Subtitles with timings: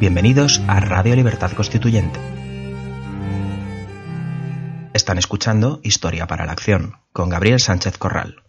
[0.00, 2.20] Bienvenidos a Radio Libertad Constituyente.
[4.94, 8.47] Están escuchando Historia para la Acción con Gabriel Sánchez Corral.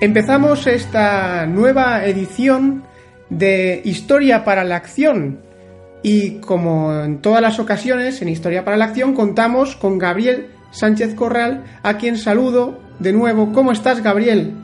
[0.00, 2.84] Empezamos esta nueva edición
[3.28, 5.42] de Historia para la Acción
[6.02, 11.14] y como en todas las ocasiones en Historia para la Acción contamos con Gabriel Sánchez
[11.14, 13.52] Corral, a quien saludo de nuevo.
[13.52, 14.54] ¿Cómo estás, Gabriel?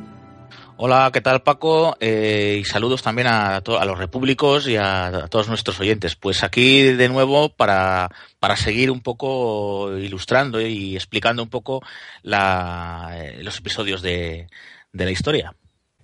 [0.78, 1.98] Hola, ¿qué tal Paco?
[2.00, 6.16] Eh, y saludos también a, a, los repúblicos y a, todos nuestros oyentes.
[6.16, 11.82] Pues aquí de nuevo para, para seguir un poco ilustrando y explicando un poco
[12.24, 14.48] eh, los episodios de,
[14.96, 15.54] de la historia.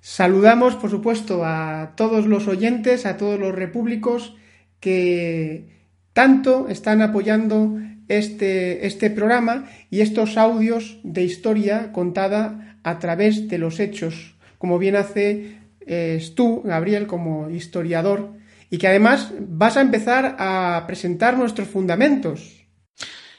[0.00, 4.34] Saludamos, por supuesto, a todos los oyentes, a todos los repúblicos
[4.80, 5.68] que
[6.12, 13.58] tanto están apoyando este, este programa y estos audios de historia contada a través de
[13.58, 18.32] los hechos, como bien hace eh, tú, Gabriel, como historiador,
[18.70, 22.66] y que además vas a empezar a presentar nuestros fundamentos.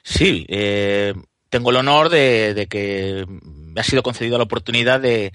[0.02, 1.14] Sí, eh,
[1.50, 3.26] tengo el honor de, de que
[3.76, 5.34] ha sido concedida la oportunidad de,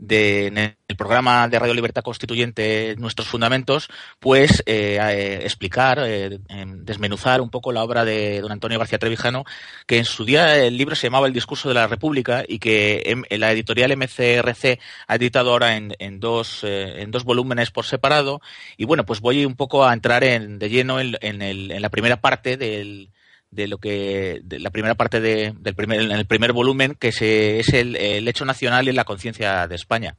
[0.00, 3.88] de, en el programa de Radio Libertad Constituyente Nuestros Fundamentos,
[4.18, 6.38] pues eh, eh, explicar, eh,
[6.78, 9.44] desmenuzar un poco la obra de don Antonio García Trevijano,
[9.86, 13.02] que en su día el libro se llamaba El Discurso de la República y que
[13.06, 17.70] en, en la editorial MCRC ha editado ahora en, en dos, eh, en dos volúmenes
[17.70, 18.40] por separado.
[18.78, 21.90] Y bueno, pues voy un poco a entrar en, de lleno en, el, en la
[21.90, 23.10] primera parte del
[23.50, 27.60] de lo que la primera parte de, del primer en el primer volumen que se,
[27.60, 30.16] es el, el hecho nacional y la conciencia de España.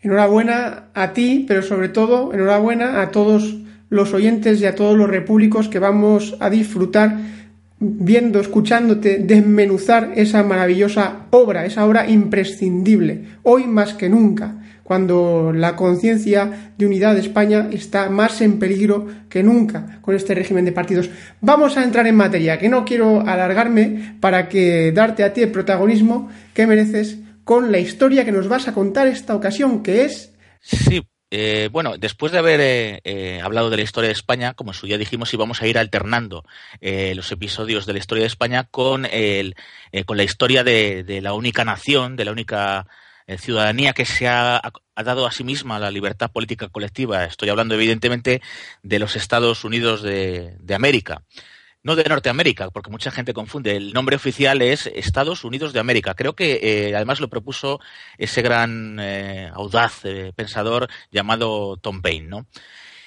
[0.00, 3.56] Enhorabuena a ti, pero sobre todo enhorabuena a todos
[3.88, 7.16] los oyentes y a todos los repúblicos que vamos a disfrutar
[7.80, 14.56] viendo, escuchándote desmenuzar esa maravillosa obra, esa obra imprescindible, hoy más que nunca
[14.88, 20.34] cuando la conciencia de unidad de España está más en peligro que nunca con este
[20.34, 21.10] régimen de partidos.
[21.42, 25.52] Vamos a entrar en materia, que no quiero alargarme para que darte a ti el
[25.52, 30.32] protagonismo que mereces con la historia que nos vas a contar esta ocasión, que es...
[30.62, 34.70] Sí, eh, bueno, después de haber eh, eh, hablado de la historia de España, como
[34.70, 36.44] en su día dijimos, íbamos a ir alternando
[36.80, 39.54] los episodios de la historia de España con, el,
[40.06, 42.86] con la historia de, la única nación, de la única
[43.36, 44.62] ciudadanía que se ha,
[44.96, 47.24] dado a sí misma la libertad política colectiva.
[47.24, 48.40] Estoy hablando, evidentemente,
[48.82, 51.22] de los Estados Unidos de, América
[51.84, 53.76] no de Norteamérica, porque mucha gente confunde.
[53.76, 56.14] El nombre oficial es Estados Unidos de América.
[56.14, 57.80] Creo que eh, además lo propuso
[58.18, 62.46] ese gran eh, audaz eh, pensador llamado Tom Paine, ¿no?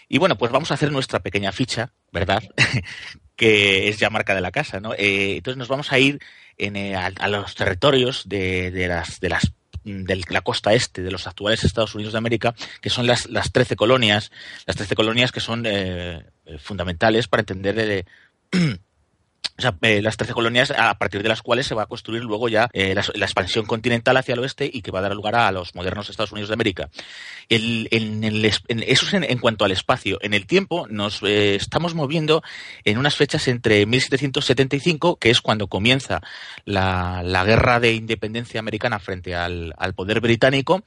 [0.08, 2.42] Y bueno, pues vamos a hacer nuestra pequeña ficha, ¿verdad?
[3.36, 4.94] que es ya marca de la casa, ¿no?
[4.98, 6.20] Entonces nos vamos a ir
[6.96, 9.52] a, los territorios de las
[9.84, 13.52] de la costa este de los actuales Estados Unidos de América, que son las, las
[13.52, 14.32] 13 colonias,
[14.66, 16.26] las 13 colonias que son eh,
[16.60, 18.06] fundamentales para entender eh,
[19.82, 22.70] eh, las 13 colonias a partir de las cuales se va a construir luego ya
[22.74, 25.76] eh, la, expansión continental hacia el oeste y que va a dar lugar a los
[25.76, 26.90] modernos Estados Unidos de América.
[27.48, 28.24] El, el,
[28.68, 30.18] en, eso es en, en, cuanto al espacio.
[30.22, 32.42] En el tiempo nos eh, estamos moviendo
[32.86, 36.22] en unas fechas entre 1775, que es cuando comienza
[36.66, 40.84] la, la guerra de independencia americana frente al, al poder británico,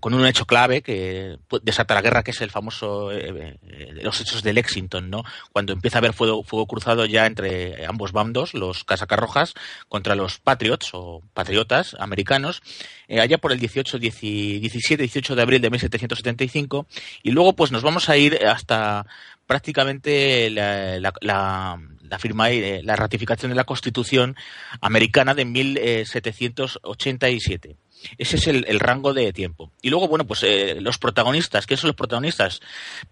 [0.00, 4.52] con un hecho clave que desata la guerra, que es el famoso los hechos de
[4.52, 5.24] Lexington, ¿no?
[5.52, 9.54] Cuando empieza a haber fuego, fuego cruzado ya entre ambos bandos, los casacas rojas
[9.88, 12.62] contra los patriots o patriotas americanos,
[13.08, 16.86] eh, allá por el 18, 17, 18 de abril de 1775,
[17.22, 19.06] y luego pues nos vamos a ir hasta
[19.46, 21.80] prácticamente la, la, la,
[22.10, 24.36] la firma y eh, la ratificación de la Constitución
[24.80, 27.76] americana de 1787.
[28.18, 29.70] Ese es el, el, rango de tiempo.
[29.82, 32.60] Y luego, bueno, pues eh, los protagonistas, ¿qué son los protagonistas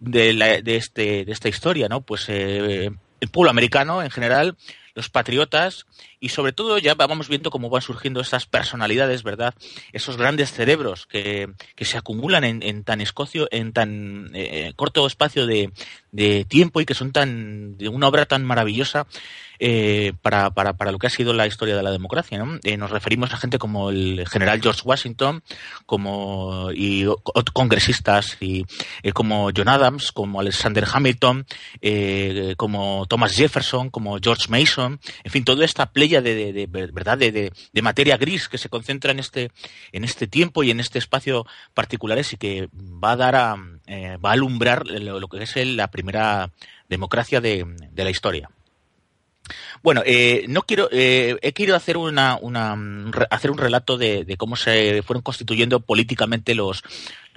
[0.01, 1.89] de, la, de, este, de esta historia?
[1.89, 2.01] ¿no?
[2.01, 4.57] Pues eh, el pueblo americano en general,
[4.95, 5.87] los patriotas
[6.21, 9.55] y sobre todo ya vamos viendo cómo van surgiendo esas personalidades, ¿verdad?
[9.93, 15.07] Esos grandes cerebros que, que se acumulan en, en tan escocio, en tan eh, corto
[15.07, 15.71] espacio de,
[16.13, 19.07] de tiempo y que son tan de una obra tan maravillosa
[19.61, 22.39] eh, para, para, para, lo que ha sido la historia de la democracia.
[22.39, 22.59] ¿no?
[22.63, 25.43] Eh, nos referimos a gente como el general George Washington,
[25.87, 27.07] como y
[27.53, 28.65] congresistas y
[29.03, 31.47] eh, como John Adams, como Alexander Hamilton,
[31.81, 37.83] eh, como Thomas Jefferson, como George Mason, en fin, toda esta de, verdad de, de,
[37.83, 39.51] materia gris que se concentra en este
[39.93, 43.57] en este tiempo y en este espacio particulares y que va a dar a
[43.87, 46.51] eh, va a alumbrar lo, que es la primera
[46.89, 48.51] democracia de, la historia.
[49.83, 52.77] Bueno, eh, no quiero, eh, he querido hacer una, una,
[53.31, 56.83] hacer un relato de, cómo se fueron constituyendo políticamente los,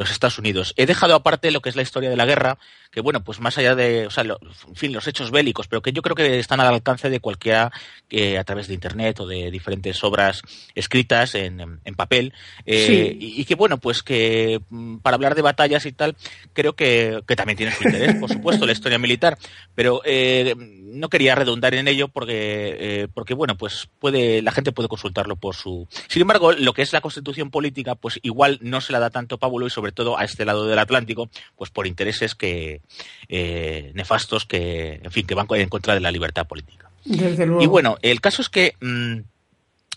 [0.01, 0.73] los Estados Unidos.
[0.77, 2.57] He dejado aparte lo que es la historia de la guerra,
[2.91, 5.81] que bueno, pues más allá de, o sea, lo, en fin, los hechos bélicos, pero
[5.81, 7.71] que yo creo que están al alcance de cualquiera
[8.09, 10.41] que a través de internet o de diferentes obras
[10.75, 12.33] escritas en, en papel,
[12.65, 13.17] eh, sí.
[13.19, 16.15] y, y, que bueno, pues que mm, para hablar de batallas y tal,
[16.53, 19.37] creo que, que también tiene su interés, por supuesto, la historia militar,
[19.75, 24.71] pero eh, no quería redundar en ello porque, eh, porque bueno, pues puede, la gente
[24.71, 25.87] puede consultarlo por su.
[26.07, 29.37] Sin embargo, lo que es la constitución política, pues igual no se la da tanto
[29.37, 32.81] Pábulo y sobre todo a este lado del Atlántico, pues por intereses que
[33.29, 36.89] eh, nefastos que, en fin, que van en contra de la libertad política.
[37.03, 39.19] Y bueno, el caso es que mmm,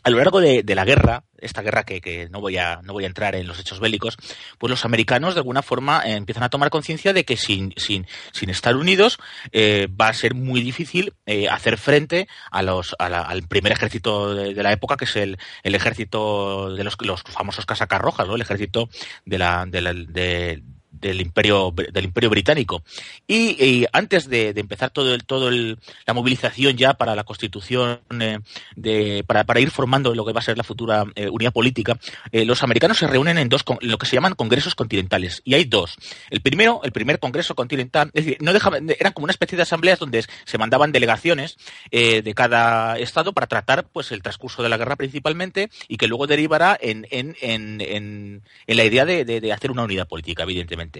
[0.05, 2.93] a lo largo de, de, la guerra, esta guerra que, que, no, voy a, no
[2.93, 4.19] voy a entrar en los hechos bélicos,
[4.59, 8.06] pues los americanos de alguna forma eh, empiezan a tomar conciencia de que sin, sin,
[8.33, 9.19] sin estar unidos
[9.53, 13.73] eh, va a ser muy difícil eh, hacer frente a los, a la, al primer
[13.73, 18.01] ejército de, de, la época, que es el, el ejército de los, los famosos casacas
[18.01, 18.37] rojas, ¿no?
[18.37, 18.91] el ejército
[19.25, 20.62] de la, de, la, de
[21.05, 22.83] del imperio del imperio británico.
[23.27, 28.39] Y, antes de, empezar todo el todo el, la movilización ya para la constitución eh,
[28.75, 31.99] de, para, para, ir formando lo que va a ser la futura eh, unidad política
[32.33, 35.43] eh, los americanos se reúnen en dos lo que se llaman congresos continentales.
[35.45, 35.97] Y hay dos.
[36.31, 39.62] El primero el primer congreso continental es decir no dejaban eran como una especie de
[39.62, 41.59] asambleas donde se mandaban delegaciones
[41.91, 46.27] de cada estado para tratar pues el transcurso de la guerra principalmente y que luego
[46.27, 50.94] derivará en en, en, en, la idea de, de, de hacer una unidad política evidentemente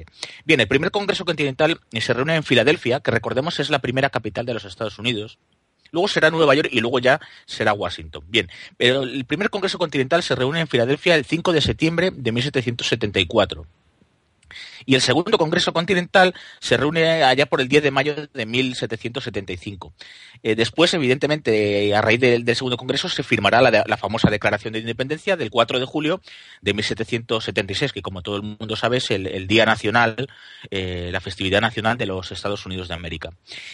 [0.45, 4.47] Bien, el primer Congreso Continental se reúne en Filadelfia, que recordemos es la primera capital
[4.47, 5.39] de los Estados Unidos.
[5.93, 8.25] Luego será Nueva York y luego ya será Washington.
[8.29, 12.33] Bien, pero el primer Congreso Continental se reúne en Filadelfia el 5 de septiembre de
[12.33, 13.67] 1774
[14.87, 19.93] y el segundo Congreso Continental se reúne allá por el 10 de mayo de 1775.
[20.43, 25.37] Eh, después, evidentemente, a raíz del, segundo Congreso se firmará la, famosa Declaración de Independencia
[25.37, 26.21] del 4 de julio
[26.61, 30.29] de 1776, que como todo el mundo sabe es el, Día Nacional,
[30.71, 33.31] eh, la festividad nacional de los Estados Unidos de América.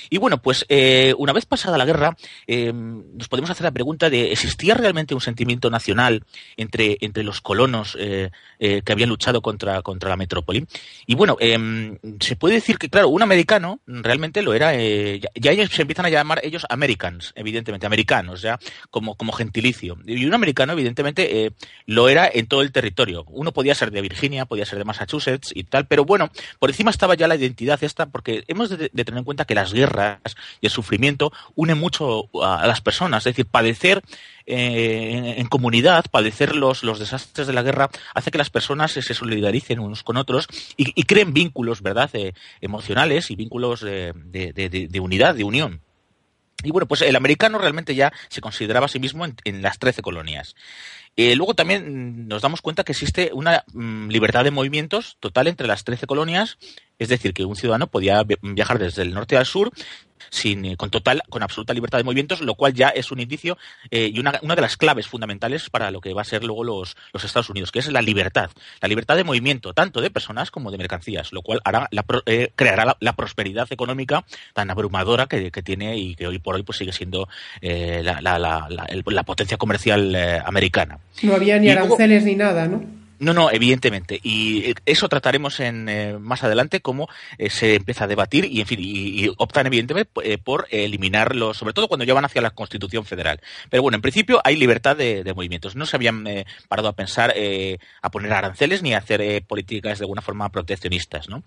[0.09, 2.17] Y bueno, pues eh, una vez pasada la guerra,
[2.47, 6.25] eh, nos podemos hacer la pregunta de ¿existía realmente un sentimiento nacional
[6.57, 10.67] entre, entre los colonos que habían luchado contra, contra la metrópoli?
[11.07, 15.51] Y bueno, eh, se puede decir que, claro, un americano realmente lo era, eh, ya,
[15.51, 18.59] ellos se empiezan a llamar ellos Americans, evidentemente, americanos, ya,
[18.91, 19.99] como, como gentilicio.
[20.07, 21.53] Y un americano, evidentemente, eh,
[21.87, 23.25] lo era en todo el territorio.
[23.29, 26.91] Uno podía ser de Virginia, podía ser de Massachusetts y tal, pero bueno, por encima
[26.91, 30.21] estaba ya la identidad esta, porque hemos de, de tener en cuenta que las guerras
[30.61, 34.03] y el sufrimiento unen mucho a, a las personas, es decir, padecer
[34.47, 39.03] eh, en, comunidad, padecer los, los desastres de la guerra, hace que las personas se,
[39.03, 45.45] solidaricen unos con otros y, creen vínculos, ¿verdad?, eh, emocionales y vínculos de, unidad, de
[45.45, 45.81] unión.
[46.63, 50.03] Y bueno, pues el americano realmente ya se consideraba a sí mismo en, las 13
[50.03, 50.55] colonias.
[51.17, 55.67] Eh, luego también nos damos cuenta que existe una mm, libertad de movimientos total entre
[55.67, 56.59] las 13 colonias,
[57.01, 59.73] es decir, que un ciudadano podía viajar desde el norte al sur
[60.31, 63.59] sin, eh, con total, con absoluta libertad de movimientos, lo cual ya es un indicio
[63.91, 66.63] eh, y una, una, de las claves fundamentales para lo que va a ser luego
[66.63, 70.51] los, los, Estados Unidos, que es la libertad, la libertad de movimiento, tanto de personas
[70.51, 75.27] como de mercancías, lo cual hará la, eh, creará la, la, prosperidad económica tan abrumadora
[75.27, 77.29] que, que, tiene y que hoy por hoy pues sigue siendo
[77.61, 80.15] eh, la, la, potencia comercial
[80.45, 80.99] americana.
[81.23, 83.01] No había ni y aranceles luego, ni nada, ¿no?
[83.21, 84.19] No, no, evidentemente.
[84.23, 88.67] Y eso trataremos en, eh, más adelante, cómo eh, se empieza a debatir y, en
[88.67, 93.05] fin, y, optan evidentemente eh, por eliminarlo, sobre todo cuando ya van hacia la Constitución
[93.05, 93.39] Federal.
[93.69, 95.77] Pero bueno, en principio hay libertad de, de movimientos.
[95.77, 99.99] No se habían eh, parado a pensar eh, a poner aranceles ni a hacer políticas
[99.99, 101.43] de alguna forma proteccionistas, ¿no?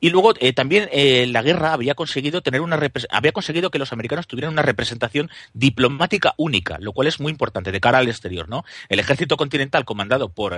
[0.00, 0.88] Y luego también
[1.30, 2.80] la guerra había conseguido tener una
[3.10, 7.70] había conseguido que los americanos tuvieran una representación diplomática única, lo cual es muy importante
[7.70, 8.64] de cara al exterior, ¿no?
[8.88, 10.56] El ejército continental comandado por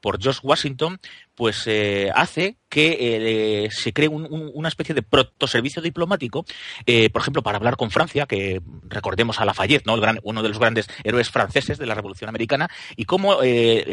[0.00, 0.98] por George Washington,
[1.34, 6.44] pues eh, hace que eh, se cree una especie de protoservicio diplomático,
[6.84, 9.94] eh, por ejemplo, para hablar con Francia, que recordemos a Lafayette, ¿no?
[10.24, 13.38] uno de los grandes héroes franceses de la Revolución Americana, y cómo,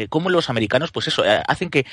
[0.08, 1.86] cómo los americanos, pues eso, hacen que,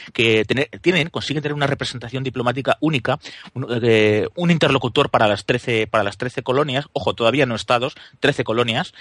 [0.81, 3.19] tienen, consiguen tener una representación diplomática única,
[3.53, 8.93] un, interlocutor para las 13 para las 13 colonias, ojo, todavía no estados, 13 colonias,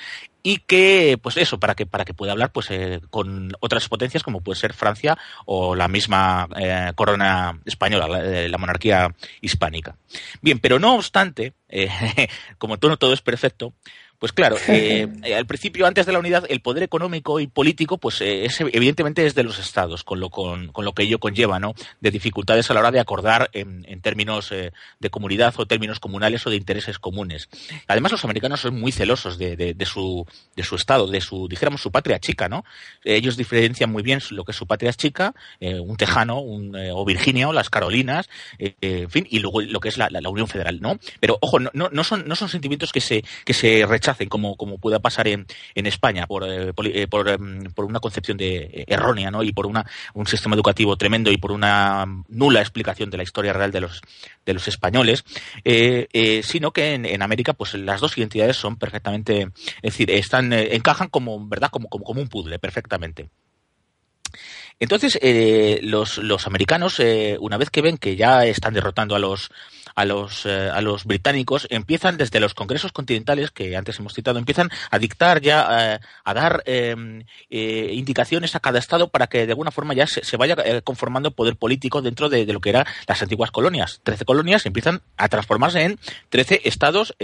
[0.42, 2.68] y que, pues eso, para que, para que pueda hablar pues
[3.10, 5.00] con otras potencias como puede ser Francia
[5.47, 9.97] o la misma eh, corona española, la, monarquía hispánica.
[10.40, 11.88] Bien, pero no obstante, eh,
[12.59, 13.75] como todo, todo es perfecto,
[14.20, 18.20] pues claro, eh, al principio, antes de la unidad, el poder económico y político, pues
[18.20, 21.74] es, evidentemente es de los estados, con lo, con, lo que ello conlleva, ¿no?
[22.00, 26.50] De dificultades a la hora de acordar en, términos de comunidad o términos comunales o
[26.50, 27.48] de intereses comunes.
[27.86, 31.80] Además, los americanos son muy celosos de, de, su, de su estado, de su, dijéramos,
[31.80, 32.64] su patria chica, ¿no?
[33.04, 37.48] Ellos diferencian muy bien lo que es su patria chica, un tejano, un, o Virginia
[37.48, 40.98] o las Carolinas, en fin, y luego lo que es la, la, Unión Federal, ¿no?
[41.20, 44.78] Pero, ojo, no, no, son, no son sentimientos que se, que se rechazan como, como
[44.78, 49.30] pueda pasar en, en España por, eh, eh, em, por, una concepción de, eh, errónea
[49.30, 49.42] ¿no?
[49.42, 53.52] y por una, un sistema educativo tremendo y por una nula explicación de la historia
[53.52, 54.00] real de los,
[54.44, 55.24] de los españoles,
[56.42, 59.48] sino que en, América pues las dos identidades son perfectamente,
[59.82, 61.70] es decir, están, encajan como, ¿verdad?
[61.70, 63.28] Como, como, como un puzzle perfectamente.
[64.78, 65.18] Entonces,
[65.82, 67.00] los, los, americanos,
[67.40, 69.50] una vez que ven que ya están derrotando a los,
[70.00, 74.38] a los, eh, a los británicos empiezan desde los congresos continentales que antes hemos citado,
[74.38, 79.45] empiezan a dictar ya, eh, a dar em, eh, indicaciones a cada estado para que
[79.45, 83.21] de alguna forma ya se, vaya conformando poder político dentro de, lo que eran las
[83.21, 84.00] antiguas colonias.
[84.02, 85.99] Trece colonias empiezan a transformarse en
[86.30, 87.14] trece estados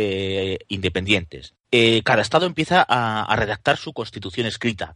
[0.68, 1.54] independientes.
[1.72, 4.94] Eh, cada Estado empieza a, redactar su constitución escrita.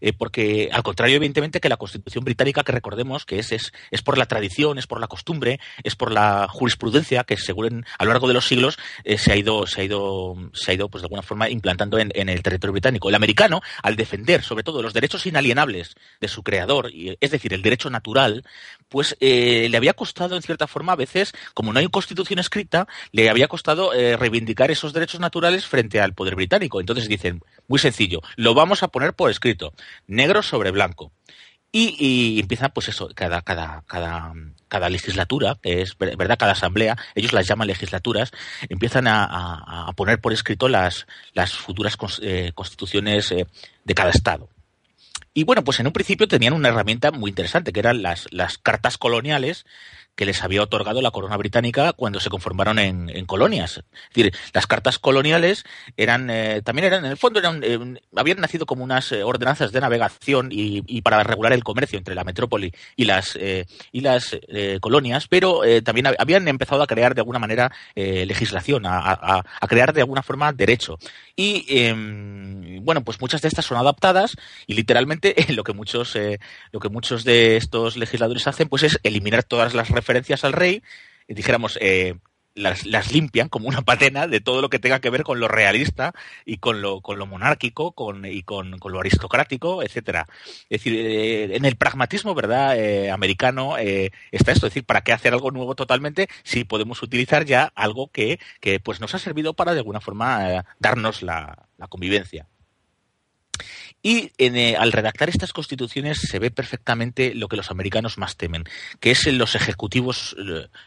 [0.00, 4.02] Eh, porque, al contrario, evidentemente, que la constitución británica, que recordemos que es, es, es,
[4.02, 8.10] por la tradición, es por la costumbre, es por la jurisprudencia que, según a lo
[8.10, 11.00] largo de los siglos, eh, se ha ido, se ha ido, se ha ido, pues
[11.00, 13.08] de alguna forma, implantando en, el territorio británico.
[13.08, 17.62] El americano, al defender, sobre todo, los derechos inalienables de su creador, es decir, el
[17.62, 18.44] derecho natural,
[18.88, 23.30] pues le había costado, en cierta forma, a veces, como no hay constitución escrita, le
[23.30, 26.80] había costado reivindicar esos derechos naturales frente al poder británico.
[26.80, 29.72] Entonces dicen, muy sencillo, lo vamos a poner por escrito,
[30.06, 31.12] negro sobre blanco.
[31.72, 34.32] Y, empieza, pues eso, cada, cada, cada,
[34.66, 38.32] cada legislatura, que es verdad, cada asamblea, ellos las llaman legislaturas,
[38.68, 43.46] empiezan a, poner por escrito las, las futuras eh, constituciones eh,
[43.84, 44.48] de cada estado.
[45.32, 48.58] Y bueno, pues en un principio tenían una herramienta muy interesante, que eran las, las
[48.58, 49.64] cartas coloniales,
[50.20, 53.78] que les había otorgado la corona británica cuando se conformaron en, colonias.
[53.78, 55.64] Es decir, las cartas coloniales
[55.96, 57.78] eran eh, también eran en el fondo eran, eh,
[58.14, 62.24] habían nacido como unas eh, ordenanzas de navegación y, para regular el comercio entre la
[62.24, 63.38] metrópoli y las
[64.82, 70.22] colonias, pero también habían empezado a crear de alguna manera legislación, a, crear de alguna
[70.22, 70.98] forma derecho.
[71.34, 74.36] Y em, bueno, pues muchas de estas son adaptadas
[74.66, 76.14] y literalmente lo que muchos
[76.72, 80.52] lo que muchos de estos legisladores hacen pues es eliminar todas las referencias referencias al
[80.52, 80.82] rey,
[81.28, 82.16] dijéramos, eh,
[82.56, 85.46] las, las, limpian como una patena de todo lo que tenga que ver con lo
[85.46, 86.12] realista
[86.44, 90.26] y con lo, con lo monárquico con, y con, con lo aristocrático, etcétera.
[90.68, 95.12] Es decir, eh, en el pragmatismo, ¿verdad?, eh, americano está esto, es decir, ¿para qué
[95.12, 99.54] hacer algo nuevo totalmente si podemos utilizar ya algo que, que pues nos ha servido
[99.54, 101.56] para de alguna forma darnos la
[101.88, 102.46] convivencia?
[104.02, 108.64] Y eh, al redactar estas constituciones se ve perfectamente lo que los americanos más temen,
[108.98, 110.34] que es los ejecutivos,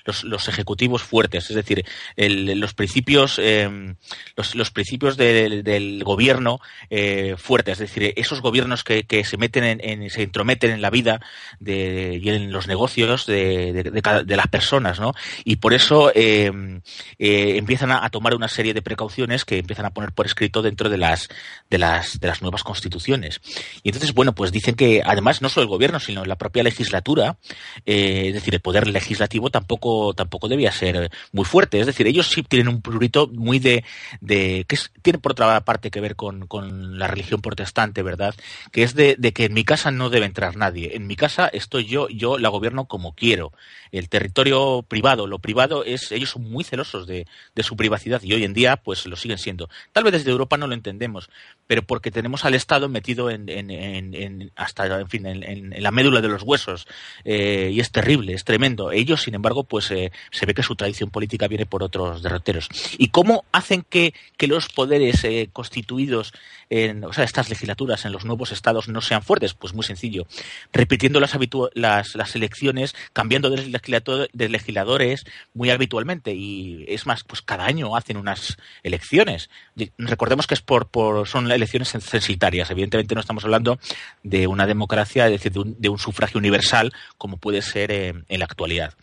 [0.04, 1.86] los, ejecutivos fuertes, es decir,
[2.18, 3.98] los principios, em,
[4.36, 10.24] los, principios del gobierno eh, fuertes, es decir, esos gobiernos que, se meten en, se
[10.24, 11.22] intrometen en la vida
[11.60, 13.92] de, y en los negocios de,
[14.26, 15.14] las personas, ¿no?
[15.46, 16.82] Y por eso em,
[17.20, 20.90] eh, empiezan a, tomar una serie de precauciones que empiezan a poner por escrito dentro
[20.90, 21.30] de las,
[21.70, 25.64] de las, de las nuevas constituciones y entonces, bueno, pues dicen que además no solo
[25.64, 27.38] el gobierno, sino la propia legislatura,
[27.86, 31.80] eh, es decir, el poder legislativo tampoco, tampoco debía ser muy fuerte.
[31.80, 33.84] Es decir, ellos sí tienen un prurito muy de,
[34.22, 38.36] de que tiene por otra parte que ver con, con la religión protestante, ¿verdad?
[38.72, 40.96] Que es de, de, que en mi casa no debe entrar nadie.
[40.96, 43.52] En mi casa estoy yo, yo la gobierno como quiero.
[43.92, 48.34] El territorio privado, lo privado es, ellos son muy celosos de, de su privacidad y
[48.34, 49.70] hoy en día pues lo siguen siendo.
[49.92, 51.30] Tal vez desde Europa no lo entendemos,
[51.68, 56.44] pero porque tenemos al Estado metido en, hasta en fin en, la médula de los
[56.44, 56.88] huesos
[57.26, 58.92] eh, y es terrible, es tremendo.
[58.92, 62.70] Ellos, sin embargo, pues eh, se ve que su tradición política viene por otros derroteros.
[62.98, 66.34] ¿Y cómo hacen que, los poderes eh, constituidos
[66.70, 69.54] en, o sea, estas legislaturas en los nuevos estados no sean fuertes?
[69.54, 70.26] Pues muy sencillo,
[70.72, 71.38] repitiendo las,
[71.74, 77.96] las, las elecciones, cambiando de, de legisladores muy habitualmente y es más, pues cada año
[77.96, 79.50] hacen unas elecciones.
[79.98, 82.70] Recordemos que es por, por son elecciones censitarias.
[82.70, 83.80] Evidentemente no estamos hablando
[84.24, 88.94] de una democracia, es decir, de un, sufragio universal como puede ser en la actualidad.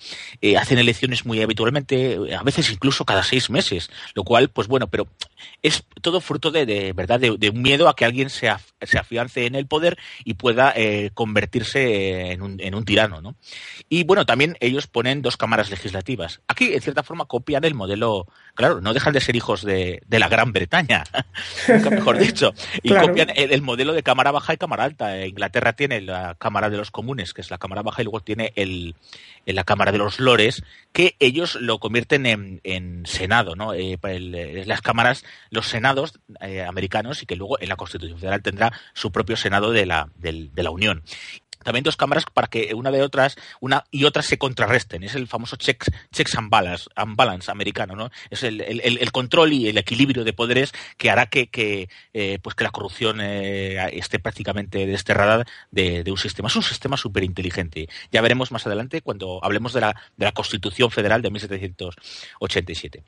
[0.40, 4.88] Eh, hacen elecciones muy habitualmente, a veces incluso cada seis meses, lo cual, pues bueno,
[4.88, 5.09] pero
[5.62, 8.50] es todo fruto de, verdad de, un miedo a que alguien se,
[8.83, 13.37] se afiance en el poder y pueda eh, convertirse en un, en un tirano, ¿no?
[13.88, 16.40] Y bueno, también ellos ponen dos cámaras legislativas.
[16.49, 20.28] Aquí, en cierta forma, copian el modelo, claro, no dejan de ser hijos de, la
[20.28, 21.04] Gran Bretaña,
[21.90, 22.52] mejor dicho,
[22.83, 25.26] y copian el, modelo de cámara baja y cámara alta.
[25.26, 28.52] Inglaterra tiene la Cámara de los Comunes, que es la cámara baja, y luego tiene
[28.57, 28.95] el,
[29.52, 33.75] la Cámara de los Lores, que ellos lo convierten en, Senado, ¿no?
[33.75, 33.99] Eh,
[34.66, 39.11] las cámaras, los senados eh, americanos, y que luego en la Constitución Federal tendrá su
[39.12, 41.02] propio Senado de la Unión
[41.62, 45.02] también dos cámaras para que una de otras, una y otra se contrarresten.
[45.02, 48.11] Es el famoso checks, checks and, balance, balance americano, ¿no?
[48.31, 52.55] Es el, el, control y el equilibrio de poderes que hará que, que eh, pues
[52.55, 56.49] que la corrupción eh, esté prácticamente desterrada de, de, un sistema.
[56.49, 57.88] Es un sistema súper inteligente.
[58.11, 63.02] Ya veremos más adelante cuando hablemos de la, de la Constitución Federal de 1787.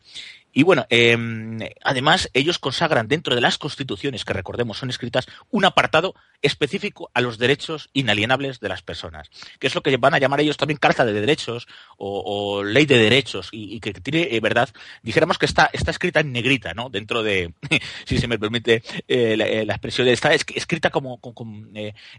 [0.52, 5.64] Y bueno, em, además ellos consagran dentro de las constituciones, que recordemos son escritas, un
[5.64, 10.18] apartado específico a los derechos inalienables de las personas, que es lo que van a
[10.18, 14.68] llamar ellos también Carta de Derechos o, Ley de Derechos, y, que tiene, eh, verdad,
[15.02, 16.90] dijéramos que está, está escrita en negrita, ¿no?
[16.90, 17.54] Dentro de,
[18.04, 21.21] si se me permite eh, eh, la, expresión, está escrita como,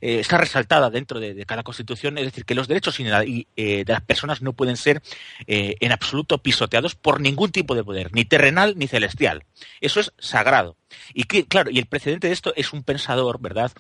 [0.01, 4.53] está resaltada dentro de, cada constitución, es decir, que los derechos de las personas no
[4.53, 5.01] pueden ser
[5.45, 9.45] en absoluto pisoteados por ningún tipo de poder, ni terrenal ni celestial.
[9.81, 10.77] Eso es sagrado.
[11.13, 13.71] Y que, claro, y el precedente de esto es un pensador, ¿verdad?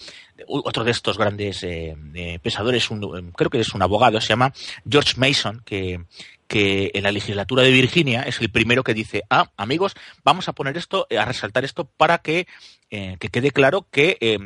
[0.47, 2.89] Otro de estos grandes eh, eh, pensadores,
[3.35, 4.53] creo que es un abogado, se llama
[4.89, 6.05] George Mason, que,
[6.47, 10.53] que en la legislatura de Virginia es el primero que dice, ah, amigos, vamos a
[10.53, 12.47] poner esto, a resaltar esto para que,
[12.89, 14.37] eh, quede claro que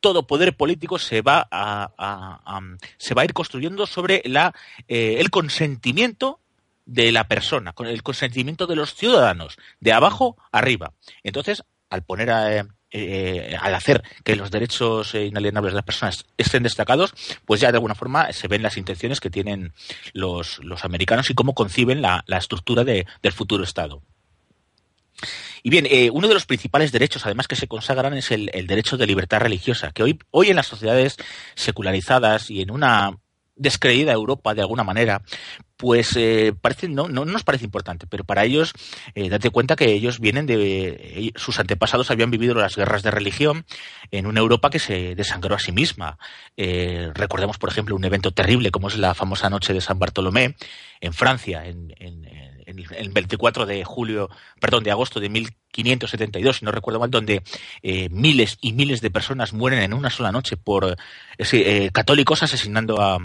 [0.00, 2.60] todo poder político se va a,
[2.98, 4.54] se va a ir construyendo sobre la,
[4.88, 6.40] el consentimiento
[6.86, 10.92] de la persona, con el consentimiento de los ciudadanos, de abajo arriba.
[11.22, 16.62] Entonces, al poner a, eh, al hacer que los derechos inalienables de las personas estén
[16.62, 17.12] destacados,
[17.44, 19.72] pues ya de alguna forma se ven las intenciones que tienen
[20.12, 24.02] los, los americanos y cómo conciben la, la estructura de, del futuro Estado.
[25.62, 28.66] Y bien, eh, uno de los principales derechos, además, que se consagran es el, el,
[28.66, 31.16] derecho de libertad religiosa, que hoy, hoy en las sociedades
[31.54, 33.18] secularizadas y en una
[33.56, 35.22] descreída Europa de alguna manera,
[35.76, 38.72] pues eh, parece, no, no, nos parece importante, pero para ellos,
[39.14, 43.10] eh, date cuenta que ellos vienen de, eh, sus antepasados habían vivido las guerras de
[43.10, 43.66] religión
[44.10, 46.18] en una Europa que se desangró a sí misma.
[46.56, 50.54] Eh, recordemos, por ejemplo, un evento terrible como es la famosa noche de San Bartolomé
[51.00, 52.24] en Francia, en, en,
[52.66, 57.42] el 24 de julio, perdón, de agosto de 1572, si no recuerdo mal, donde
[58.10, 60.96] miles y miles de personas mueren en una sola noche por
[61.92, 63.18] católicos asesinando a,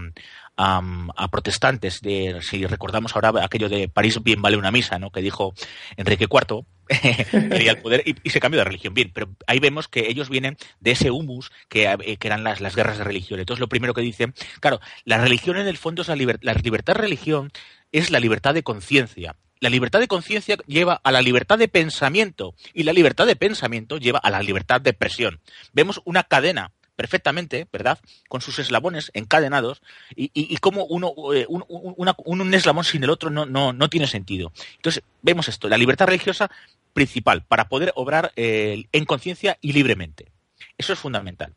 [0.59, 2.01] a, protestantes.
[2.01, 5.11] De, si recordamos ahora aquello de París bien vale una misa, ¿no?
[5.11, 5.53] que dijo
[5.95, 6.65] Enrique IV,
[7.81, 8.93] poder y, se cambió de religión.
[8.93, 12.61] Bien, pero ahí vemos que ellos vienen de ese humus que, eh, que eran las,
[12.61, 13.39] las, guerras de religión.
[13.39, 16.53] Entonces, lo primero que dicen, claro, la religión en el fondo es la, libertad la
[16.53, 17.51] libertad de religión
[17.91, 19.35] es la libertad de conciencia.
[19.61, 23.97] La libertad de conciencia lleva a la libertad de pensamiento y la libertad de pensamiento
[23.97, 25.41] lleva a la libertad de expresión.
[25.73, 27.97] Vemos una cadena perfectamente, ¿verdad?
[28.27, 29.81] Con sus eslabones encadenados
[30.17, 34.05] y, y, cómo uno, eh, un, un, eslabón sin el otro no, no, no, tiene
[34.05, 34.51] sentido.
[34.75, 36.51] Entonces, vemos esto, la libertad religiosa
[36.91, 40.33] principal para poder obrar eh, en conciencia y libremente.
[40.77, 41.55] Eso es fundamental.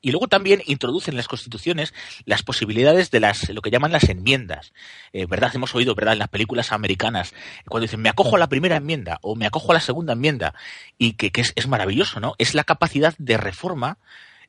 [0.00, 4.08] Y luego también introducen en las constituciones las posibilidades de las lo que llaman las
[4.08, 4.72] enmiendas.
[5.12, 5.52] Eh, ¿Verdad?
[5.54, 7.34] Hemos oído, ¿verdad?, en las películas americanas,
[7.68, 10.54] cuando dicen me acojo a la primera enmienda o me acojo a la segunda enmienda,
[10.98, 12.34] y que, que es, es, maravilloso, ¿no?
[12.38, 13.98] Es la capacidad de reforma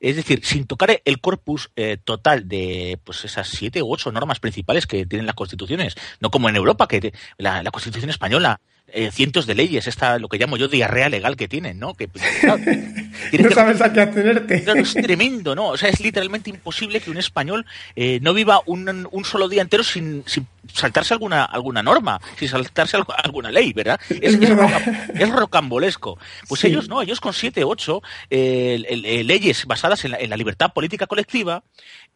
[0.02, 4.40] es decir, sin tocar el corpus eh, total de pues esas siete u ocho normas
[4.40, 8.60] principales que tienen las constituciones, no como en Europa, que la, la Constitución española,
[8.94, 11.94] eh, cientos de leyes, esta lo que llamo yo diarrea legal que tienen, ¿no?
[11.94, 12.08] Que,
[13.40, 14.64] no sabes a qué atenerte.
[14.76, 15.70] es tremendo, ¿no?
[15.70, 19.62] O sea, es literalmente imposible que un español eh, no viva un, un, solo día
[19.62, 24.00] entero sin, sin, saltarse alguna, alguna norma, sin saltarse alguna ley, ¿verdad?
[24.10, 26.18] Es, es, rocambolesco.
[26.48, 30.74] Pues ellos no, ellos con siete, ocho eh, leyes basadas en la, en la, libertad
[30.74, 31.64] política colectiva,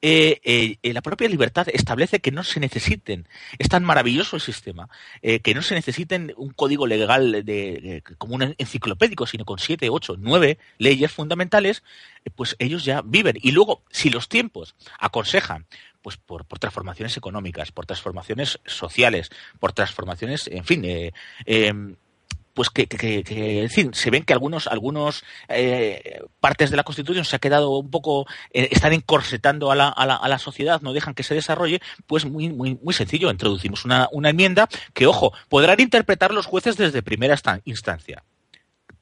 [0.08, 4.88] eh, eh, la propia libertad establece que no se necesiten, es tan maravilloso el sistema,
[5.22, 10.16] que no se necesiten un código legal de, como un enciclopédico, sino con siete, ocho,
[10.18, 11.82] nueve leyes fundamentales,
[12.36, 13.38] pues ellos ya viven.
[13.42, 15.66] Y luego, si los tiempos aconsejan
[16.06, 21.14] pues por, por, transformaciones económicas, por transformaciones sociales, por transformaciones, en fin, eh,
[21.48, 21.74] eh,
[22.56, 26.84] pues que, que, que, en fin, se ven que algunos, algunos eh, partes de la
[26.84, 30.40] Constitución se ha quedado un poco, eh, están encorsetando a la, a, la, a la,
[30.40, 34.70] sociedad, no dejan que se desarrolle, pues muy, muy, muy sencillo, introducimos una, una enmienda
[34.94, 38.24] que, ojo, podrán interpretar los jueces desde primera instancia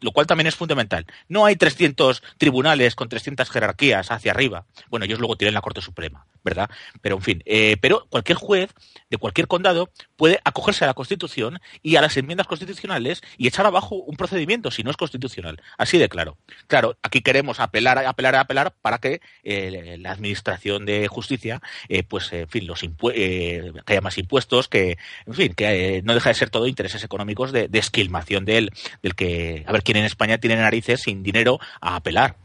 [0.04, 1.06] lo cual también es fundamental.
[1.30, 4.66] No hay 300 tribunales con 300 jerarquías hacia arriba.
[4.89, 6.70] Bueno, ellos luego tienen la Corte Suprema, ¿verdad?
[7.02, 8.74] Pero, en fin, eh, pero cualquier juez
[9.10, 13.66] de cualquier condado puede acogerse a la Constitución y a las enmiendas constitucionales y echar
[13.66, 15.62] abajo un procedimiento si no es constitucional.
[15.78, 16.38] Así de claro.
[16.68, 22.34] Claro, aquí queremos apelar, apelar, apelar para que eh, la Administración de Justicia, eh, pues,
[22.34, 26.50] en fin, los que haya más impuestos, que, en fin, que no deja de ser
[26.50, 31.23] todo intereses económicos de, esquilmación del, del que, a ver, en España tiene narices sin
[31.23, 32.36] dinero a apelar.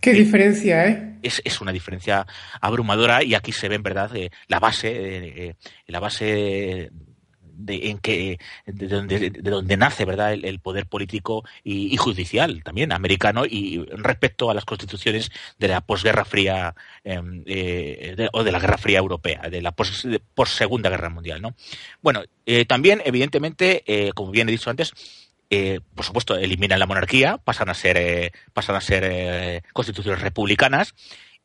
[0.00, 1.16] Qué diferencia, ¿eh?
[1.22, 2.24] Es, es, una diferencia
[2.60, 5.56] abrumadora y aquí se ve en verdad eh, la base, eh,
[5.88, 6.90] la base
[7.58, 12.62] de, en que de donde, de donde nace verdad el, poder político y, y, judicial
[12.62, 18.44] también americano y respecto a las constituciones de la posguerra fría em, eh, de, o
[18.44, 21.54] de la guerra fría europea de la pos, de, segunda guerra mundial no
[22.00, 24.92] bueno eh, también evidentemente eh, como bien he dicho antes
[25.50, 30.20] eh, por supuesto, eliminan la monarquía, pasan a ser, eh, pasan a ser eh, constituciones
[30.20, 30.94] republicanas.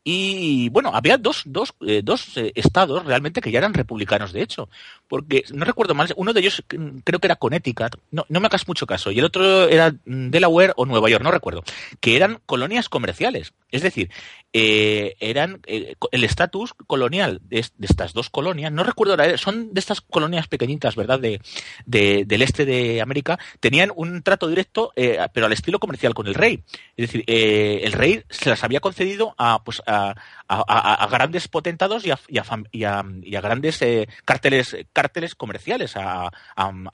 [0.05, 4.41] Y bueno, había dos, dos, eh, dos eh, estados realmente que ya eran republicanos, de
[4.41, 4.69] hecho,
[5.13, 6.63] porque no recuerdo mal, uno de ellos
[7.03, 10.31] creo que era Connecticut, no, no me hagas mucho caso, y el otro era mm,
[10.31, 11.63] Delaware o Nueva York, no recuerdo,
[11.99, 13.53] que eran colonias comerciales.
[13.69, 14.09] Es decir,
[14.53, 20.01] eh, eran eh, el estatus colonial de, estas dos colonias, no recuerdo, son de estas
[20.01, 21.41] colonias pequeñitas, ¿verdad?, de,
[21.85, 26.25] de del este de América, tenían un trato directo, eh, pero al estilo comercial con
[26.25, 26.63] el rey.
[26.97, 30.15] Es decir, eh, el rey se las había concedido a, pues, a,
[30.47, 36.31] a, grandes potentados y a, grandes eh, carteles, cárteles comerciales, a,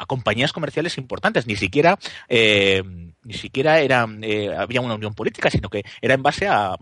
[0.08, 1.46] compañías comerciales importantes.
[1.46, 2.82] Ni siquiera, eh,
[3.24, 6.76] ni siquiera era, eh, había una unión política, sino que era en base a,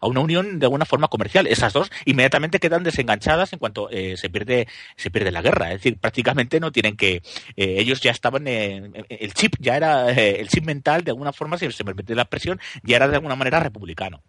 [0.00, 1.46] una unión de alguna forma comercial.
[1.46, 4.66] Esas dos inmediatamente quedan desenganchadas en cuanto eh, se pierde
[4.96, 5.72] se pierde la guerra.
[5.72, 7.16] Es decir, prácticamente no tienen que
[7.56, 11.70] eh, ellos ya estaban el chip ya era el chip mental de alguna forma si
[11.70, 14.22] se me permite la expresión ya era de alguna manera republicano.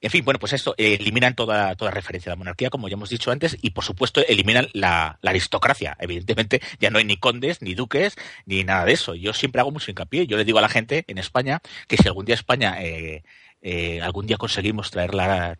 [0.00, 2.94] En fin, bueno, pues esto eh, eliminan toda, toda referencia a la monarquía, como ya
[2.94, 5.96] hemos dicho antes, y por supuesto eliminan la, la, aristocracia.
[6.00, 9.14] Evidentemente, ya no hay ni condes, ni duques, ni nada de eso.
[9.14, 10.26] Yo siempre hago mucho hincapié.
[10.26, 13.24] Yo le digo a la gente en España que si algún día España, eh,
[13.62, 15.58] eh, algún día conseguimos traer la,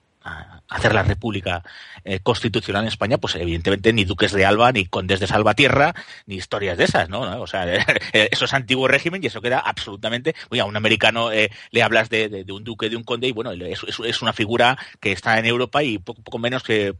[0.68, 1.62] hacer la república
[2.04, 5.94] eh, constitucional en España, pues evidentemente ni duques de Alba, ni condes de Salvatierra,
[6.26, 7.40] ni historias de esas, ¿no?
[7.40, 7.64] O sea,
[8.12, 10.34] eso es antiguo régimen y eso queda absolutamente...
[10.50, 13.28] Oye, a un americano eh, le hablas de, de, de, un duque, de un conde,
[13.28, 16.94] y bueno, es, una figura que está en Europa y poco, poco menos que...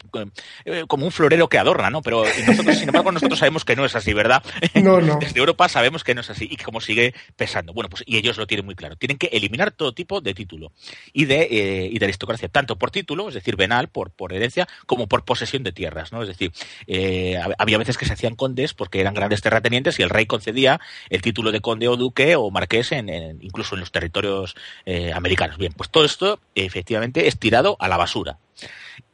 [0.64, 2.02] Eh, como un florero que adorna, ¿no?
[2.02, 4.42] Pero nosotros, sin embargo, nosotros sabemos que no es así, ¿verdad?
[4.78, 5.18] No, no.
[5.18, 7.72] Desde Europa sabemos que no es así y cómo sigue pesando.
[7.72, 8.96] Bueno, pues y ellos lo tienen muy claro.
[8.96, 10.72] Tienen que eliminar todo tipo de título
[11.12, 14.68] y de, eh, y de aristocracia, tanto por título, es decir, venal, por, por herencia,
[14.86, 16.22] como por posesión de tierras, ¿no?
[16.22, 16.52] Es decir,
[16.86, 20.80] eh, había veces que se hacían condes porque eran grandes terratenientes y el rey concedía
[21.10, 24.54] el título de conde o duque o marqués incluso en los territorios
[24.86, 25.58] eh, americanos.
[25.58, 28.38] Bien, pues todo esto efectivamente es tirado a la basura.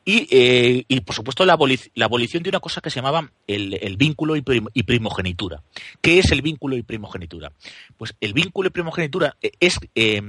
[0.07, 1.57] Y, eh, y, por supuesto, la,
[1.95, 5.63] la, abolición de una cosa que se llamaba el, el vínculo y, y, primogenitura.
[6.03, 7.53] ¿Qué es el vínculo y primogenitura?
[7.97, 10.21] Pues el vínculo y primogenitura es, eh,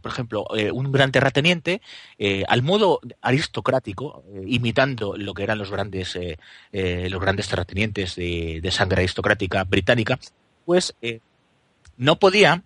[0.00, 1.82] por ejemplo, eh, un gran terrateniente,
[2.18, 8.16] eh, al modo aristocrático, eh, imitando lo que eran los grandes, eh, los grandes terratenientes
[8.16, 10.18] de, de, sangre aristocrática británica,
[10.64, 10.96] pues
[11.96, 12.64] no podía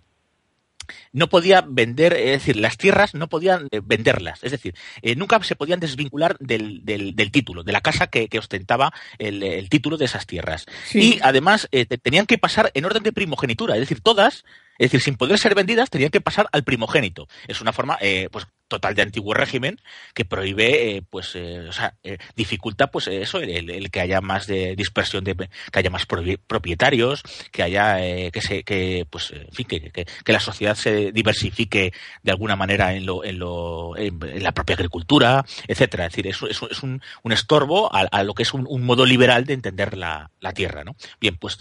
[1.12, 5.42] no podía vender, es decir, las tierras no podían eh, venderlas, es decir, eh, nunca
[5.42, 9.68] se podían desvincular del, del, del título, de la casa que, que ostentaba el, el,
[9.68, 10.66] título de esas tierras.
[10.86, 11.14] Sí.
[11.14, 14.44] Y además eh, tenían que pasar en orden de primogenitura, es decir, todas,
[14.78, 17.28] es decir, sin poder ser vendidas, tenían que pasar al primogénito.
[17.48, 19.80] Es una forma, eh, pues total de antiguo régimen
[20.14, 24.46] que prohíbe, eh, pues, eh, o sea, eh, dificulta, pues, eso, el, que haya más
[24.46, 27.98] de dispersión, de, que haya más propietarios, que haya,
[28.30, 33.06] que se, que, pues, en fin, que, la sociedad se diversifique de alguna manera en
[33.06, 36.06] lo, en lo, en, la propia agricultura, etcétera.
[36.06, 39.54] Es decir, eso, es un, un estorbo a, lo que es un, modo liberal de
[39.54, 40.94] entender la, la tierra, ¿no?
[41.20, 41.58] Bien, pues,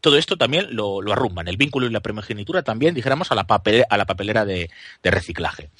[0.00, 1.48] todo esto también lo, arrumban.
[1.48, 4.68] El vínculo y la primogenitura también, dijéramos, a la, papel, a la papelera de
[5.02, 5.70] reciclaje.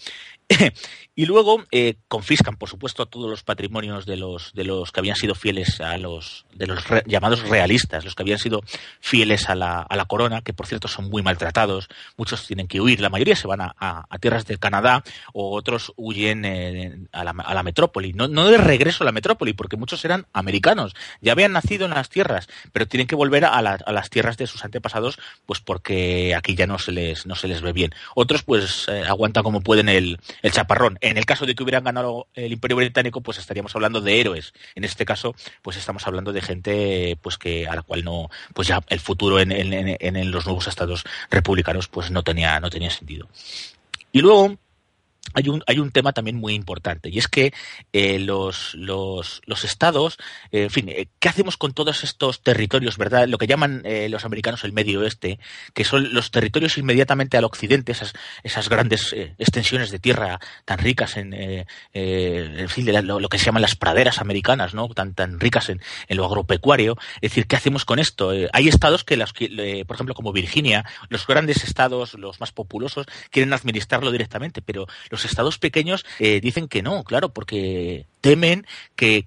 [1.14, 5.16] y luego eh, confiscan, por supuesto, todos los patrimonios de los, de los que habían
[5.16, 8.62] sido fieles a los, de los llamados realistas, los que habían sido
[9.00, 12.80] fieles a la, a la, corona, que por cierto son muy maltratados, muchos tienen que
[12.80, 17.24] huir, la mayoría se van a, a, tierras del Canadá o otros huyen eh, a,
[17.24, 20.94] la, a, la, metrópoli, no, no de regreso a la metrópoli, porque muchos eran americanos,
[21.20, 24.64] ya habían nacido en las tierras, pero tienen que volver a, las tierras de sus
[24.64, 27.92] antepasados, pues porque aquí ya no se les, no se les ve bien.
[28.14, 30.98] Otros pues eh, aguantan como pueden el, el chaparrón.
[31.00, 34.52] En el caso de que hubieran ganado el Imperio Británico, pues estaríamos hablando de héroes.
[34.74, 38.68] En este caso, pues estamos hablando de gente pues que a la cual no, pues
[38.68, 43.28] ya el futuro en, en los nuevos estados republicanos pues no tenía, no tenía sentido.
[44.12, 44.56] Y luego,
[45.34, 47.52] hay un, hay un tema también muy importante y es que
[47.92, 50.18] eh, los, los, los, estados,
[50.52, 53.28] eh, en fin, eh, ¿qué hacemos con todos estos territorios, verdad?
[53.28, 55.38] Lo que llaman los americanos el Medio Oeste,
[55.74, 58.12] que son los territorios inmediatamente al occidente, esas,
[58.42, 61.34] esas grandes extensiones de tierra tan ricas en,
[61.92, 64.88] en fin, lo, que se llaman las praderas americanas, ¿no?
[64.88, 66.96] Tan, tan ricas en, en lo agropecuario.
[67.16, 68.32] Es decir, ¿qué hacemos con esto?
[68.52, 73.52] hay estados que, las, por ejemplo, como Virginia, los grandes estados, los más populosos, quieren
[73.52, 79.22] administrarlo directamente, pero los estados pequeños eh, dicen que no, claro, porque temen que,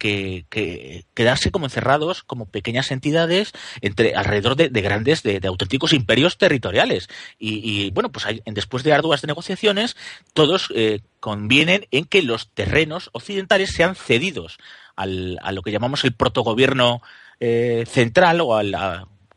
[1.14, 3.52] quedarse como encerrados como pequeñas entidades
[3.82, 7.10] entre alrededor de, grandes, de, auténticos imperios territoriales.
[7.40, 9.96] Y, bueno, pues después de arduas negociaciones,
[10.34, 14.58] todos eh, convienen en que los terrenos occidentales sean cedidos
[14.96, 17.02] al, a lo que llamamos el protogobierno
[17.40, 18.76] eh, central o al,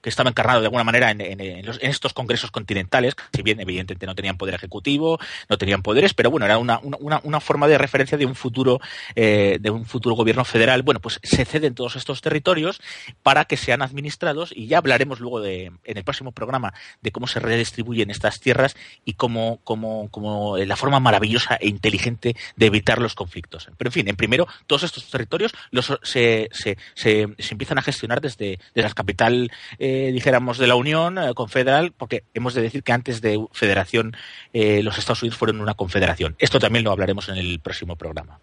[0.09, 1.41] estaba encarnado de alguna manera en,
[1.81, 6.47] estos congresos continentales, si bien evidentemente no tenían poder ejecutivo, no tenían poderes, pero bueno,
[6.47, 8.81] era una, forma de referencia de un futuro
[9.15, 10.83] eh, de un futuro gobierno federal.
[10.83, 12.81] Bueno, pues se ceden todos estos territorios
[13.23, 17.41] para que sean administrados y ya hablaremos luego en el próximo programa de cómo se
[17.41, 23.15] redistribuyen estas tierras y cómo, cómo, cómo la forma maravillosa e inteligente de evitar los
[23.15, 23.69] conflictos.
[23.77, 28.21] Pero en fin, en primero, todos estos territorios los, se, se, se, empiezan a gestionar
[28.21, 32.83] desde, desde la capital eh, dijéramos, de la Unión eh, Confederal, porque hemos de decir
[32.83, 34.17] que antes de federación
[34.53, 36.37] eh, los Estados Unidos fueron una confederación.
[36.39, 38.41] Esto también lo hablaremos en el próximo programa.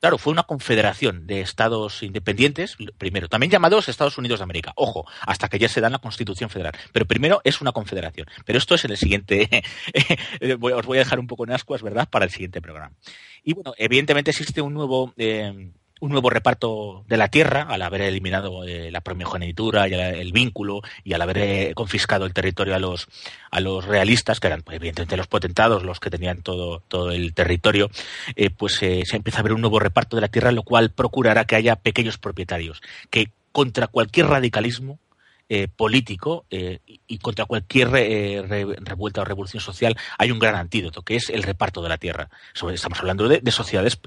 [0.00, 4.72] Claro, fue una confederación de estados independientes, primero, también llamados Estados Unidos de América.
[4.74, 6.72] Ojo, hasta que ya se da la Constitución Federal.
[6.92, 8.26] Pero primero es una confederación.
[8.44, 9.62] Pero esto es en el siguiente.
[10.60, 12.96] os voy a dejar un poco en ascuas, ¿verdad?, para el siguiente programa.
[13.44, 15.14] Y bueno, evidentemente existe un nuevo.
[15.16, 15.70] Eh,
[16.02, 20.82] un nuevo reparto de la tierra al haber eliminado eh, la primogenitura y el vínculo
[21.04, 23.06] y al haber eh, confiscado el territorio a los
[23.52, 27.34] a los realistas que eran pues, evidentemente los potentados los que tenían todo todo el
[27.34, 27.88] territorio
[28.34, 31.44] eh, pues se empieza a ver un nuevo reparto de la tierra lo cual procurará
[31.44, 34.98] que haya pequeños propietarios que contra cualquier radicalismo
[35.54, 41.02] eh, político eh, y contra cualquier eh, revuelta o revolución social hay un gran antídoto,
[41.02, 42.30] que es el reparto de la tierra.
[42.72, 44.00] estamos hablando de, sociedades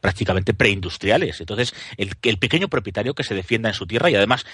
[0.00, 1.38] prácticamente preindustriales.
[1.38, 4.44] Entonces, el, el, pequeño propietario que se defienda en su tierra y además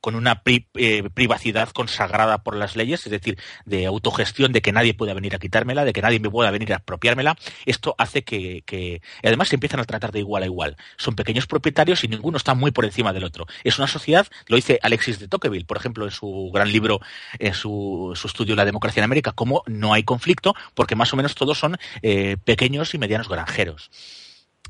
[0.00, 4.94] con una eh, privacidad consagrada por las leyes, es decir, de autogestión, de que nadie
[4.94, 7.36] pueda venir a quitármela, de que nadie me pueda venir a apropiármela,
[7.66, 10.76] esto hace que, que además se empiezan a tratar de igual a igual.
[10.96, 13.46] Son pequeños propietarios y ninguno está muy por encima del otro.
[13.64, 17.00] Es una sociedad, lo dice Alexis de Tocqueville, por ejemplo, en su gran libro,
[17.38, 21.16] en su, su estudio La democracia en América, cómo no hay conflicto, porque más o
[21.16, 23.90] menos todos son eh, pequeños y medianos granjeros.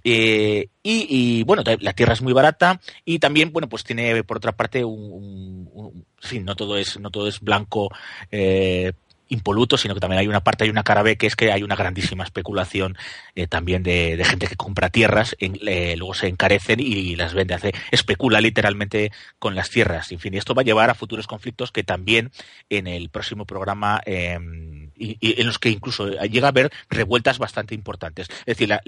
[0.04, 4.52] Eh, y, bueno, la tierra es muy barata y también, bueno, pues tiene por otra
[4.52, 7.90] parte un, sí, no todo es, no todo es blanco
[8.30, 8.92] eh,
[9.30, 11.62] impoluto, sino que también hay una parte, hay una cara B, que es que hay
[11.62, 12.96] una grandísima especulación
[13.34, 17.72] eh, también de, gente que compra tierras, eh, luego se encarecen y las vende, hace,
[17.90, 20.12] especula literalmente con las tierras.
[20.12, 22.30] En fin, y esto va a llevar a futuros conflictos que también
[22.68, 27.74] en el próximo programa, em, y, en los que incluso llega a haber revueltas bastante
[27.74, 28.28] importantes.
[28.46, 28.78] Es decir,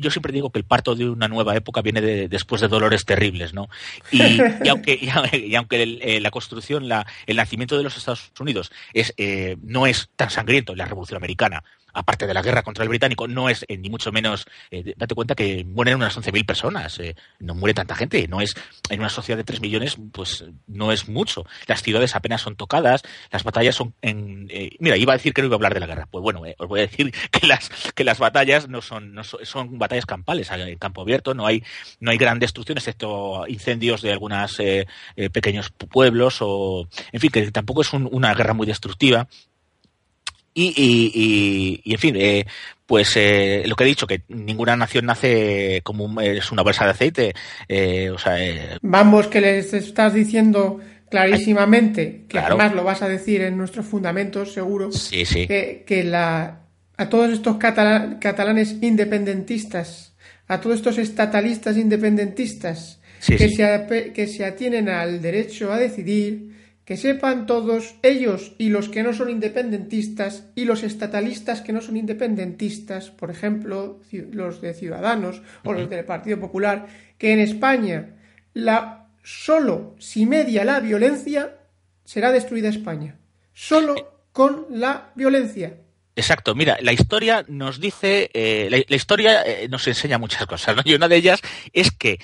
[0.00, 3.54] yo siempre digo que el parto de una nueva época viene después de dolores terribles,
[3.54, 3.68] ¿no?
[4.10, 9.14] Y, aunque, y, aunque eh, la construcción, la, el nacimiento de los Estados Unidos es,
[9.16, 12.88] eh, no es tan sangriento en la Revolución Americana, aparte de la guerra contra el
[12.88, 14.46] británico, no es ni mucho menos,
[14.96, 17.00] date cuenta que mueren unas 11.000 personas,
[17.38, 18.54] no muere tanta gente, no es,
[18.88, 21.44] en una sociedad de 3 millones, pues no es mucho.
[21.66, 25.46] Las ciudades apenas son tocadas, las batallas son en, mira, iba a decir que no
[25.46, 28.04] iba a hablar de la guerra, pues bueno, os voy a decir que las, que
[28.04, 31.62] las batallas no son, no son, son batallas campales, en campo abierto, no hay,
[32.00, 37.30] no hay gran destrucción, excepto incendios de algunos eh, eh, pequeños pueblos, o, en fin,
[37.30, 39.28] que tampoco es una guerra muy destructiva.
[40.54, 42.44] Y, en fin, eh,
[42.86, 47.34] pues lo que he dicho, que ninguna nación nace como es una bolsa de aceite.
[48.12, 48.36] o sea,
[48.82, 54.52] Vamos, que les estás diciendo clarísimamente, que además lo vas a decir en nuestros fundamentos,
[54.52, 56.60] seguro, Que, que la,
[56.96, 60.12] a todos estos catalanes independentistas
[60.52, 66.50] a todos estos estatalistas independentistas que, Se, que se atienen al derecho a decidir,
[66.84, 71.80] que sepan todos ellos y los que no son independentistas y los estatalistas que no
[71.80, 76.86] son independentistas, por ejemplo, los de Ciudadanos o los del Partido Popular,
[77.18, 78.16] que en España
[78.52, 81.58] la, solo si media la violencia
[82.04, 83.18] será destruida España.
[83.52, 85.78] Solo con la violencia.
[86.14, 90.82] Exacto, mira, la historia nos dice, eh, la, historia eh, nos enseña muchas cosas, ¿no?
[90.84, 91.40] Y una de ellas
[91.72, 92.18] es que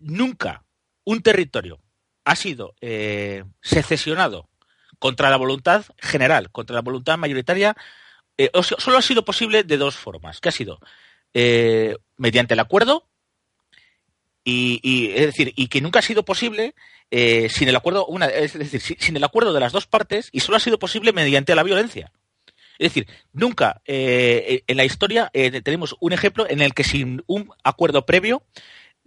[0.00, 0.64] nunca
[1.04, 1.80] un territorio
[2.24, 4.48] ha sido eh, secesionado
[4.98, 7.74] contra la voluntad general, contra la voluntad mayoritaria,
[8.62, 10.78] solo ha sido posible de dos formas, que ha sido
[12.16, 13.08] mediante el acuerdo
[14.44, 16.74] y, es decir, y que nunca ha sido posible
[17.10, 20.56] sin el acuerdo, una, es decir, sin el acuerdo de las dos partes y solo
[20.56, 22.12] ha sido posible mediante la violencia.
[22.80, 27.22] Es decir, nunca eh, en la historia eh, tenemos un ejemplo en el que sin
[27.26, 28.42] un acuerdo previo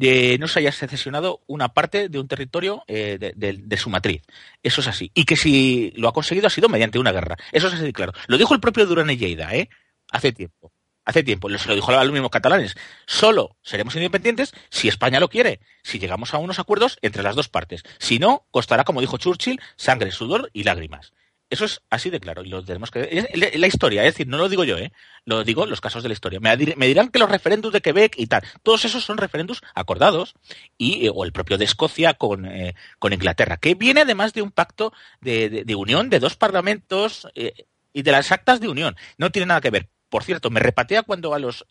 [0.08, 4.24] eh, no se haya secesionado una parte de un territorio de, su matriz.
[4.62, 5.12] Eso es así.
[5.14, 7.38] Y que si lo ha conseguido ha sido mediante una guerra.
[7.52, 8.14] Eso es así, claro.
[8.28, 9.70] Lo dijo el propio Durán y Lleida, ¿eh?
[10.12, 10.72] Hace tiempo.
[11.06, 12.76] Hace tiempo, se lo dijo a los mismos catalanes.
[13.06, 17.50] Solo seremos independientes si España lo quiere, si llegamos a unos acuerdos entre las dos
[17.50, 17.84] partes.
[18.00, 21.12] Si no, costará, como dijo Churchill, sangre, sudor y lágrimas.
[21.54, 24.50] Eso es así de claro y lo tenemos que la historia, es decir, no lo
[24.50, 24.92] digo yo, ¿eh?
[25.24, 26.40] lo digo los casos de la historia.
[26.40, 30.34] Me, dirán que los referendos de Quebec y tal, todos esos son referendos acordados
[30.80, 34.42] y eh, o el propio de Escocia con, eh, con Inglaterra, que viene además de
[34.42, 38.96] un pacto de, unión de dos parlamentos eh, y de las actas de unión.
[39.20, 39.90] No tiene nada que ver.
[40.10, 41.68] Por cierto, me repatea cuando a los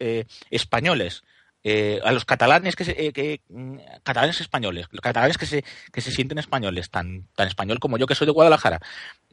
[0.51, 1.25] españoles
[1.64, 6.01] eh, a los catalanes que, eh, que mm, catalanes españoles, los catalanes que se, que
[6.01, 8.81] se sienten españoles, tan, tan español como yo que soy de Guadalajara,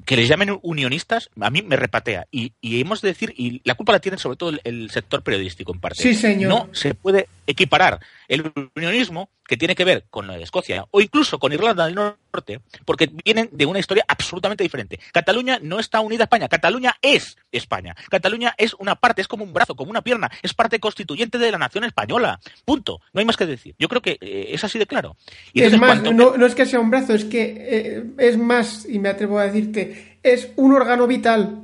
[0.05, 2.27] que les llamen unionistas, a mí me repatea.
[2.31, 5.73] Y, y hemos de decir, y la culpa la tiene sobre todo el, sector periodístico
[5.73, 6.01] en parte.
[6.01, 6.49] Sí, señor.
[6.49, 11.51] No se puede equiparar el unionismo que tiene que ver con Escocia o incluso con
[11.51, 14.99] Irlanda del Norte, porque vienen de una historia absolutamente diferente.
[15.11, 17.95] Cataluña no está unida a España, Cataluña es España.
[18.09, 21.51] Cataluña es una parte, es como un brazo, como una pierna, es parte constituyente de
[21.51, 22.39] la nación española.
[22.63, 23.01] Punto.
[23.11, 23.75] No hay más que decir.
[23.79, 25.17] Yo creo que eh, es así de claro.
[25.51, 28.99] Y es más, no, es que sea un brazo, es que eh, es más, y
[28.99, 31.63] me atrevo a decirte, es un órgano vital.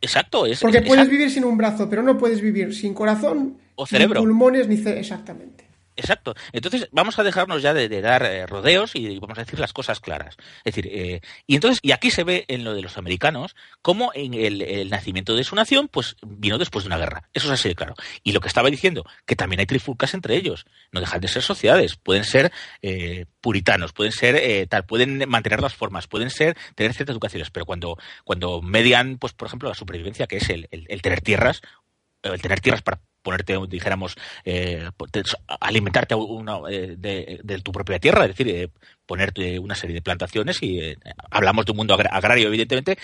[0.00, 0.60] Exacto, es.
[0.60, 4.20] Porque puedes vivir sin un brazo, pero no puedes vivir sin corazón, o cerebro.
[4.20, 5.00] Ni pulmones, ni cerebro.
[5.00, 5.63] Exactamente.
[5.96, 6.34] Exacto.
[6.52, 10.00] Entonces, vamos a dejarnos ya de, dar eh, rodeos y vamos a decir las cosas
[10.00, 10.36] claras.
[10.64, 14.10] Es decir, eh, y entonces, y aquí se ve en lo de los americanos, cómo
[14.14, 17.28] en el, nacimiento de su nación, pues vino después de una guerra.
[17.32, 17.94] Eso es así de claro.
[18.22, 20.66] Y lo que estaba diciendo, que también hay trifulcas entre ellos.
[20.90, 21.96] No dejan de ser sociedades.
[21.96, 22.52] Pueden ser
[22.82, 27.66] eh, puritanos, pueden ser tal, pueden mantener las formas, pueden ser tener ciertas educaciones, pero
[27.66, 31.60] cuando, cuando median, pues, por ejemplo, la supervivencia, que es el tener tierras,
[32.32, 34.88] el tener tierras para ponerte, dijéramos, eh,
[35.60, 36.14] alimentarte
[36.70, 36.96] eh,
[37.42, 38.68] de, tu propia tierra, es decir, eh,
[39.06, 40.98] ponerte una serie de plantaciones y eh,
[41.30, 42.98] hablamos de un mundo agrario, evidentemente,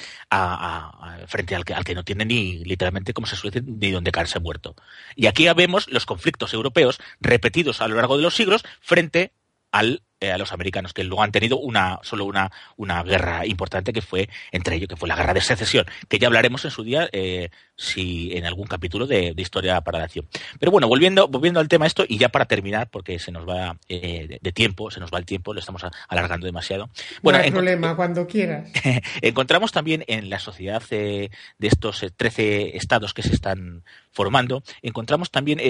[1.26, 4.12] frente al que, al que no tiene ni, literalmente, como se suele decir, ni donde
[4.12, 4.76] caerse muerto.
[5.16, 9.32] Y aquí vemos los conflictos europeos repetidos a lo largo de los siglos frente
[9.72, 13.92] al eh, a los americanos, que luego han tenido una, solo una, una guerra importante
[13.92, 16.82] que fue entre ellos, que fue la guerra de secesión, que ya hablaremos en su
[16.82, 20.28] día eh, si en algún capítulo de, Historia para la Acción.
[20.58, 23.78] Pero bueno, volviendo, volviendo al tema esto, y ya para terminar, porque se nos va
[23.88, 26.90] eh, de, tiempo, se nos va el tiempo, lo estamos alargando demasiado.
[27.22, 28.70] Bueno, no hay problema, cuando quieras.
[29.22, 35.60] encontramos también en la sociedad de estos 13 estados que se están formando, encontramos también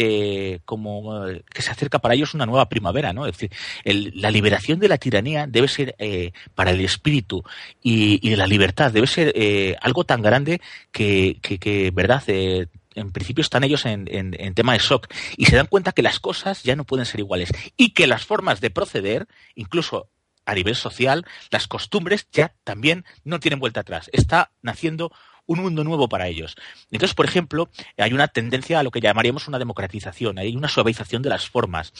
[0.64, 3.26] como que se acerca para ellos una nueva primavera, ¿no?
[3.26, 3.50] Es decir,
[3.84, 7.42] el, la liberación de la tiranía debe ser eh, para el espíritu
[7.82, 10.60] y, de la libertad, debe ser eh, algo tan grande
[10.92, 15.56] que, que, verdad, eh, en principio están ellos en, en, tema de shock y se
[15.56, 18.70] dan cuenta que las cosas ya no pueden ser iguales y que las formas de
[18.70, 20.08] proceder, incluso
[20.44, 24.10] a nivel social, las costumbres ya también no tienen vuelta atrás.
[24.12, 25.12] Está naciendo
[25.46, 26.56] un mundo nuevo para ellos.
[26.90, 31.22] Entonces, por ejemplo, hay una tendencia a lo que llamaríamos una democratización, hay una suavización
[31.22, 31.92] de las formas.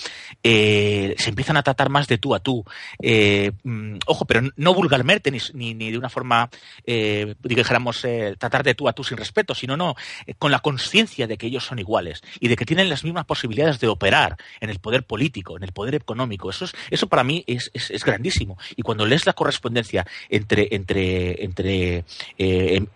[0.42, 2.64] Eh, se empiezan a tratar más de tú a tú.
[3.02, 6.50] Eh, mm, ojo, pero no vulgarmente ni, ni, de una forma,
[6.84, 9.94] eh, eh, tratar de tú a tú sin respeto, sino no,
[10.38, 13.80] con la conciencia de que ellos son iguales y de que tienen las mismas posibilidades
[13.80, 16.50] de operar en el poder político, en el poder económico.
[16.50, 18.58] Eso, es, eso para mí es, es, grandísimo.
[18.76, 22.04] Y cuando lees la correspondencia entre, entre, entre
[22.38, 22.86] em,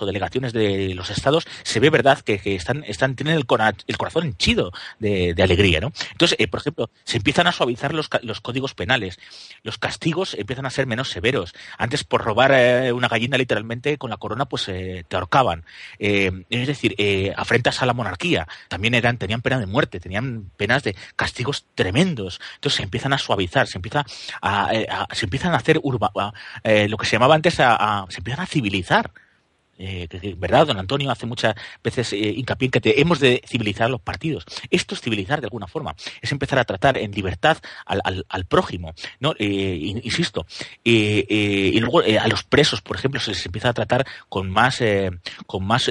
[0.00, 4.72] o delegaciones de los estados, se ve verdad que, están, están, tienen el, corazón henchido
[4.98, 5.80] de, de alegría.
[5.80, 5.92] ¿no?
[6.12, 9.18] Entonces, por ejemplo, se empiezan a suavizar los, los códigos penales,
[9.62, 11.54] los castigos empiezan a ser menos severos.
[11.78, 15.64] Antes, por robar eh, una gallina literalmente con la corona, pues eh, te ahorcaban.
[15.98, 16.96] Eh, es decir,
[17.36, 18.46] afrentas a la monarquía.
[18.68, 22.40] También eran, tenían pena de muerte, tenían penas de castigos tremendos.
[22.56, 24.04] Entonces se empiezan a suavizar, se empieza
[24.42, 24.70] a,
[25.12, 29.10] se empiezan a hacer lo que se llamaba antes a, se empiezan a civilizar
[29.80, 30.66] eh, ¿verdad?
[30.66, 34.44] Don Antonio hace muchas veces eh, hincapié en que hemos de civilizar los partidos.
[34.70, 38.94] Esto es civilizar de alguna forma, es empezar a tratar en libertad al, al, prójimo,
[39.20, 39.34] ¿no?
[39.38, 40.46] Eh, insisto,
[40.84, 44.82] y luego a los presos, por ejemplo, se les empieza a tratar con más,
[45.46, 45.90] con más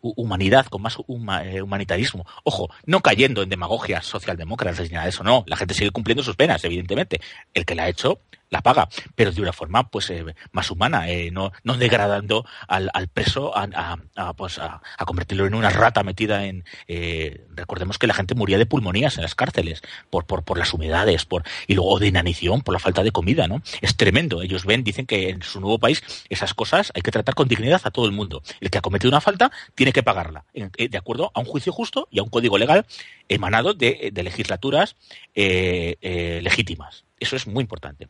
[0.00, 2.26] humanidad, con más humanitarismo.
[2.44, 5.44] Ojo, no cayendo en demagogias socialdemócratas ni nada de eso, no.
[5.46, 7.20] La gente sigue cumpliendo sus penas, evidentemente.
[7.54, 8.20] El que la ha hecho
[8.52, 12.90] la paga, pero de una forma pues eh, más humana, eh, no, no degradando al,
[13.08, 13.96] preso a,
[14.36, 16.64] pues, a, convertirlo en una rata metida en...
[16.86, 19.80] Eh, recordemos que la gente moría de pulmonías en las cárceles
[20.10, 23.62] por, por, las humedades por, y luego de inanición por la falta de comida, ¿no?
[23.80, 24.42] Es tremendo.
[24.42, 27.80] Ellos ven, dicen que en su nuevo país esas cosas hay que tratar con dignidad
[27.84, 28.42] a todo el mundo.
[28.60, 32.06] El que ha cometido una falta tiene que pagarla, de acuerdo a un juicio justo
[32.10, 32.84] y a un código legal
[33.28, 34.96] emanado de legislaturas
[35.34, 37.04] legítimas.
[37.22, 38.08] Eso es muy importante.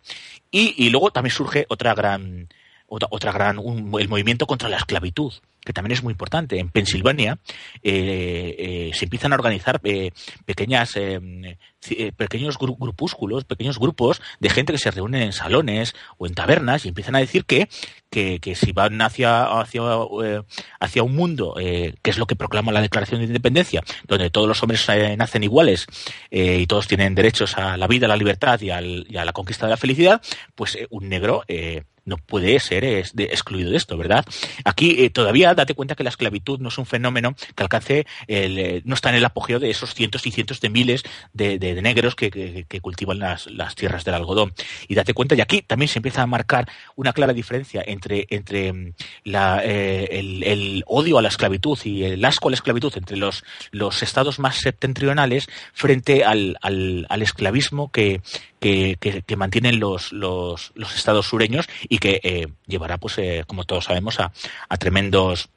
[0.51, 2.49] Y, luego también surge otra gran,
[3.11, 5.33] otra, gran, el movimiento contra la esclavitud
[5.65, 6.59] que también es muy importante.
[6.59, 7.39] En Pensilvania
[7.83, 10.11] eh, eh, se empiezan a organizar eh,
[10.45, 10.95] pequeñas,
[12.17, 16.89] pequeños grupúsculos, pequeños grupos de gente que se reúnen en salones o en tabernas y
[16.89, 17.69] empiezan a decir que,
[18.11, 19.83] que, si van hacia, hacia,
[20.81, 24.63] hacia un mundo, que es lo que proclama la Declaración de Independencia, donde todos los
[24.63, 24.87] hombres
[25.17, 25.87] nacen iguales
[26.31, 29.33] y todos tienen derechos a la vida, a la libertad y, al, y a la
[29.33, 30.21] conquista de la felicidad,
[30.55, 31.45] pues un negro
[32.05, 34.25] no puede ser excluido de esto, ¿verdad?
[34.65, 38.83] Aquí todavía date cuenta que la esclavitud no es un fenómeno que alcance, el, eh,
[38.85, 42.65] no está en el apogeo de esos cientos y cientos de miles de, negros que,
[42.81, 44.53] cultivan las, tierras del algodón.
[44.89, 48.73] Y date cuenta, y aquí también se empieza a marcar una clara diferencia entre, entre
[48.73, 48.95] mm,
[49.25, 54.03] eh, el, odio a la esclavitud y el asco a la esclavitud entre los, los
[54.03, 58.21] estados más septentrionales frente al, al, esclavismo que,
[58.63, 64.21] que, mantienen los, los, los, estados sureños y que eh, llevará, pues, como todos sabemos,
[64.21, 64.33] a,
[64.69, 65.51] a tremendos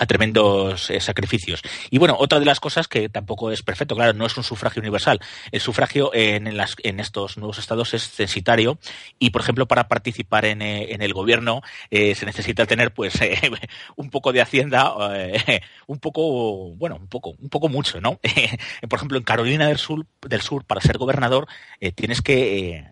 [0.00, 1.60] a tremendos eh, sacrificios.
[1.90, 4.80] Y bueno, otra de las cosas que tampoco es perfecto, claro, no es un sufragio
[4.80, 5.20] universal.
[5.52, 8.78] El sufragio en, en estos nuevos estados es censitario
[9.18, 13.12] y, por ejemplo, para participar en, eh, en el gobierno eh, se necesita tener pues
[13.96, 14.94] un poco de hacienda,
[15.86, 18.18] un poco, bueno, un poco, un poco mucho, ¿no?
[18.88, 21.46] por ejemplo, en Carolina del Sur, del Sur para ser gobernador
[21.94, 22.86] tienes que,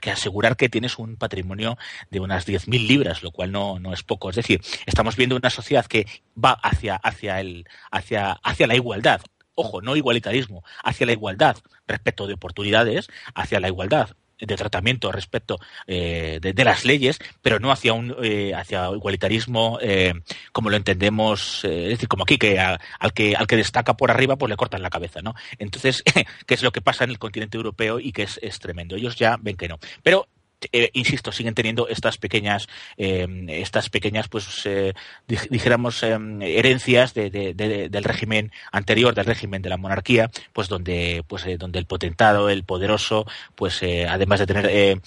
[0.00, 1.78] que, asegurar que tienes un patrimonio
[2.10, 4.30] de unas 10.000 libras, lo cual no, no es poco.
[4.30, 6.06] Es decir, estamos viendo una sociedad que
[6.42, 9.20] va hacia, hacia, el, hacia, hacia la igualdad.
[9.54, 14.10] Ojo, no igualitarismo, hacia la igualdad respecto de oportunidades, hacia la igualdad
[14.46, 20.14] de tratamiento respecto eh, de, las leyes, pero no hacia un eh, hacia igualitarismo eh,
[20.52, 22.78] como lo entendemos, es decir, como aquí que al
[23.14, 25.34] que al que destaca por arriba pues le cortan la cabeza, ¿no?
[25.58, 26.02] Entonces,
[26.46, 28.96] ¿qué es lo que pasa en el continente europeo y que es, es tremendo?
[28.96, 29.78] Ellos ya ven que no.
[30.02, 30.28] Pero
[30.72, 34.94] eh, insisto, siguen teniendo estas pequeñas, eh, estas pequeñas, pues, eh,
[35.26, 41.86] dijéramos, herencias del régimen anterior, del régimen de la monarquía, pues donde, pues, donde el
[41.86, 45.00] potentado, el poderoso, pues, además de tener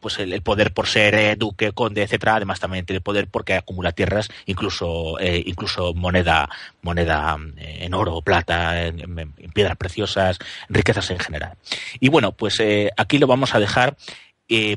[0.00, 3.92] pues el, poder por ser eh, duque, conde, etcétera, además también tiene poder porque acumula
[3.92, 6.48] tierras, incluso eh, incluso moneda
[6.82, 10.38] moneda eh, en oro, plata, en, piedras preciosas,
[10.68, 11.54] riquezas en general.
[12.00, 12.62] Y bueno, pues
[12.96, 13.96] aquí lo vamos a dejar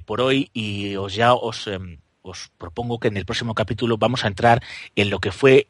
[0.05, 4.26] por hoy y os ya os em, os propongo que en el próximo capítulo vamos
[4.26, 4.61] a entrar
[4.95, 5.67] en lo que fue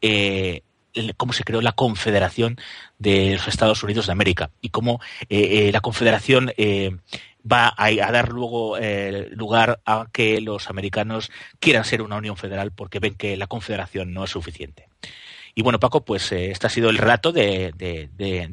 [1.16, 2.58] cómo se creó la Confederación
[2.98, 6.52] de los Estados Unidos de América y cómo la Confederación
[7.50, 11.30] va a, dar luego eh, lugar a que los americanos
[11.60, 14.88] quieran ser una unión federal porque ven que la confederación no es suficiente.
[15.54, 18.08] Y bueno, Paco, pues eh, este ha sido el relato de,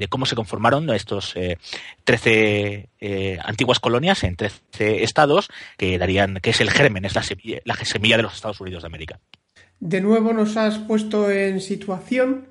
[0.09, 1.57] cómo se conformaron estos eh,
[2.03, 7.23] 13 eh, antiguas colonias en 13 estados que darían, que es el germen, es la
[7.23, 9.19] semilla, la semilla de los Estados Unidos de América.
[9.79, 12.49] de nuevo nos has puesto en situación,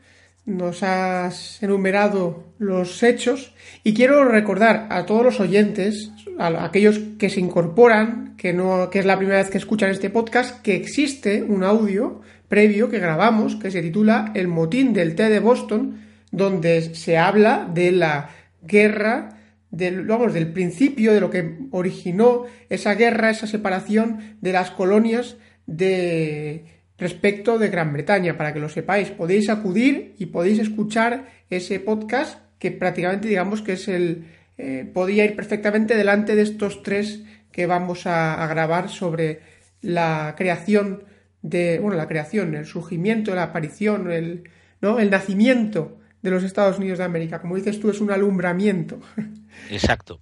[0.49, 3.55] nos has enumerado los hechos.
[3.85, 8.99] Y quiero recordar a todos los oyentes, a aquellos que se incorporan, que no que
[8.99, 13.57] es la primera vez que escuchan este podcast, que existe un audio previo que grabamos
[13.57, 18.31] que se titula El motín del té de Boston, donde se habla de la
[18.63, 19.39] guerra
[19.71, 25.37] del, vamos, del principio de lo que originó esa guerra, esa separación de las colonias
[25.67, 29.11] de respecto de Gran Bretaña, para que lo sepáis.
[29.11, 34.27] Podéis acudir y podéis escuchar ese podcast que prácticamente digamos que es el...
[34.59, 37.23] Eh, podía ir perfectamente delante de estos tres
[37.53, 39.41] que vamos a, grabar sobre
[39.83, 41.05] la creación
[41.43, 44.99] de, bueno, la creación, el surgimiento, la aparición, el, ¿no?
[44.99, 47.41] el nacimiento de los Estados Unidos de América.
[47.41, 48.99] Como dices tú, es un alumbramiento.
[49.71, 50.21] Exacto.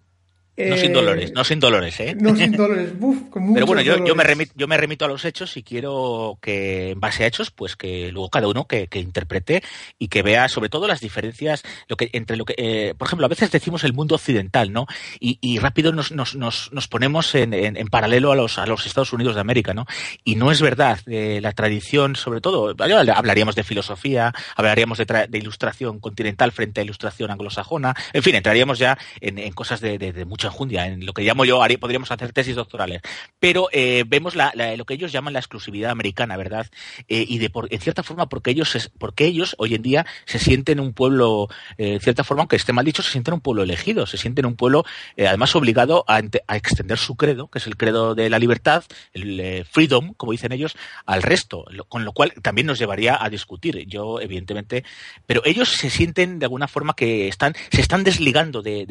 [0.57, 2.17] No sin dolores, no sin dolores, ¿eh?
[2.19, 5.25] No sin dolores, Uf, con Pero bueno, yo, me remito, yo me remito a los
[5.27, 9.63] hechos y quiero que, en base a hechos, pues que luego cada uno que, interprete
[9.99, 13.27] y que vea sobre todo las diferencias lo que, entre lo que, eh, por ejemplo,
[13.27, 14.87] a veces decimos el mundo occidental, ¿no?
[15.21, 19.35] Y, rápido nos, nos, nos, ponemos en, en, paralelo a los, a los Estados Unidos
[19.35, 19.87] de América, ¿no?
[20.25, 21.01] Y no es verdad.
[21.07, 26.85] Eh, la tradición, sobre todo, hablaríamos de filosofía, hablaríamos de, de, ilustración continental frente a
[26.85, 31.07] ilustración anglosajona, en fin, entraríamos ya en, en cosas de, de, de mucha enjundia, en
[31.07, 33.01] lo que llamo yo, podríamos hacer tesis doctorales.
[33.39, 36.67] Pero eh, vemos lo que ellos llaman la exclusividad americana, ¿verdad?
[37.09, 40.39] Eh, y de por, en cierta forma, porque ellos, porque ellos hoy en día se
[40.39, 44.07] sienten un pueblo, eh, cierta forma, aunque esté mal dicho, se sienten un pueblo elegido,
[44.07, 44.85] se sienten un pueblo
[45.19, 46.21] además obligado a,
[46.57, 50.77] extender su credo, que es el credo de la libertad, el freedom, como dicen ellos,
[51.05, 53.87] al resto, con lo cual también nos llevaría a discutir.
[53.87, 54.85] Yo, evidentemente,
[55.27, 58.87] pero ellos se sienten de alguna forma que están, se están desligando de,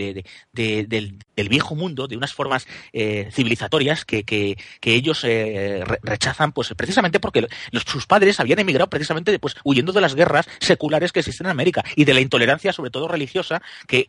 [0.54, 6.74] del el viejo mundo, de unas formas eh, civilizatorias que, que, ellos eh, rechazan, pues
[6.76, 7.48] precisamente porque
[7.86, 11.84] sus padres habían emigrado precisamente pues, huyendo de las guerras seculares que existen en América
[11.96, 14.06] y de la intolerancia, sobre todo religiosa, que,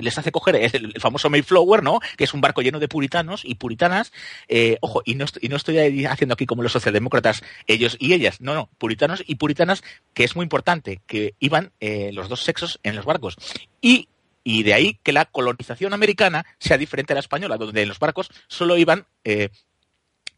[0.00, 2.00] les hace coger el, famoso Mayflower, ¿no?
[2.16, 4.12] que es un barco lleno de puritanos y puritanas.
[4.48, 8.40] Eh, ojo, y no, y no estoy haciendo aquí como los socialdemócratas, ellos y ellas,
[8.40, 9.82] no, no, puritanos y puritanas,
[10.14, 11.72] que es muy importante, que iban
[12.12, 13.36] los dos sexos en los barcos.
[13.80, 14.08] Y
[14.48, 17.98] y de ahí que la colonización americana sea diferente a la española, donde en los
[17.98, 19.48] barcos solo iban eh,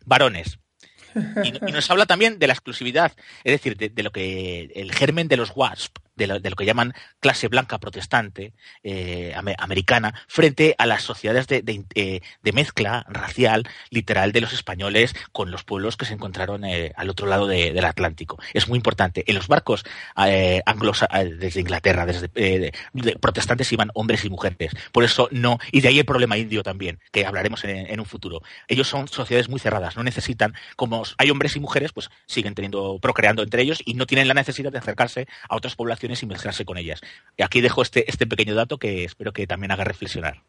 [0.07, 0.59] varones.
[1.45, 3.13] Y, nos habla también de la exclusividad,
[3.45, 7.49] es decir, de, lo que el germen de los WASP, de lo, que llaman clase
[7.49, 8.53] blanca protestante
[8.83, 11.63] eh, americana frente a las sociedades de,
[11.95, 16.93] eh, de, mezcla racial literal de los españoles con los pueblos que se encontraron eh,
[16.97, 18.39] al otro lado del Atlántico.
[18.53, 19.25] Es muy importante.
[19.27, 19.85] En los barcos
[20.67, 21.05] anglos
[21.39, 22.73] desde Inglaterra, desde
[23.21, 24.73] protestantes iban hombres y mujeres.
[24.93, 28.07] Por eso no, y de ahí el problema indio también, que hablaremos en, en un
[28.07, 28.43] futuro.
[28.67, 32.99] Ellos son sociedades muy cerradas, no necesitan, como hay hombres y mujeres, pues siguen teniendo,
[33.01, 36.65] procreando entre ellos y no tienen la necesidad de acercarse a otras poblaciones y mezclarse
[36.65, 37.01] con ellas.
[37.37, 40.43] Y aquí dejo este, este pequeño dato que espero que también haga reflexionar.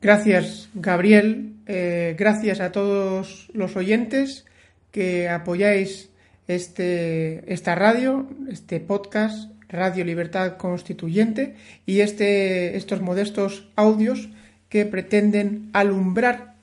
[0.00, 1.54] Gracias, Gabriel.
[1.66, 4.46] Eh, gracias a todos los oyentes
[4.90, 6.10] que apoyáis
[6.48, 11.54] este, esta radio, este podcast, Radio Libertad Constituyente,
[11.86, 14.28] y este, estos modestos audios
[14.68, 16.54] que pretenden alumbrar,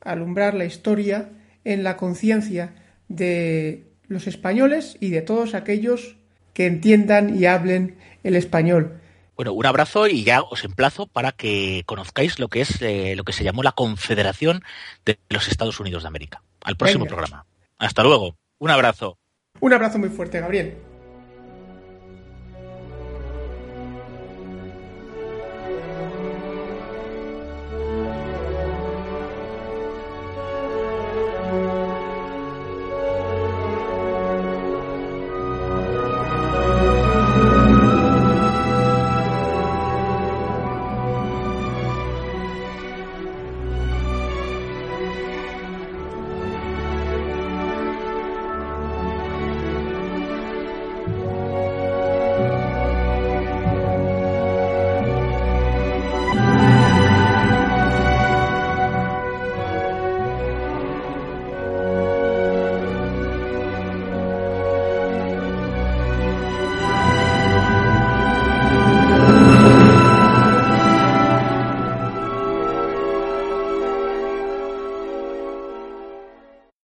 [0.00, 1.28] alumbrar la historia
[1.64, 2.74] en la conciencia
[3.08, 6.16] de los españoles y de todos aquellos
[6.56, 8.98] que entiendan y hablen el español.
[9.36, 13.24] Bueno, un abrazo y ya os emplazo para que conozcáis lo que es eh, lo
[13.24, 14.62] que se llamó la Confederación
[15.04, 16.40] de los Estados Unidos de América.
[16.64, 17.44] Al próximo programa.
[17.76, 18.36] Hasta luego.
[18.58, 19.18] Un abrazo.
[19.60, 20.78] Un abrazo muy fuerte, Gabriel.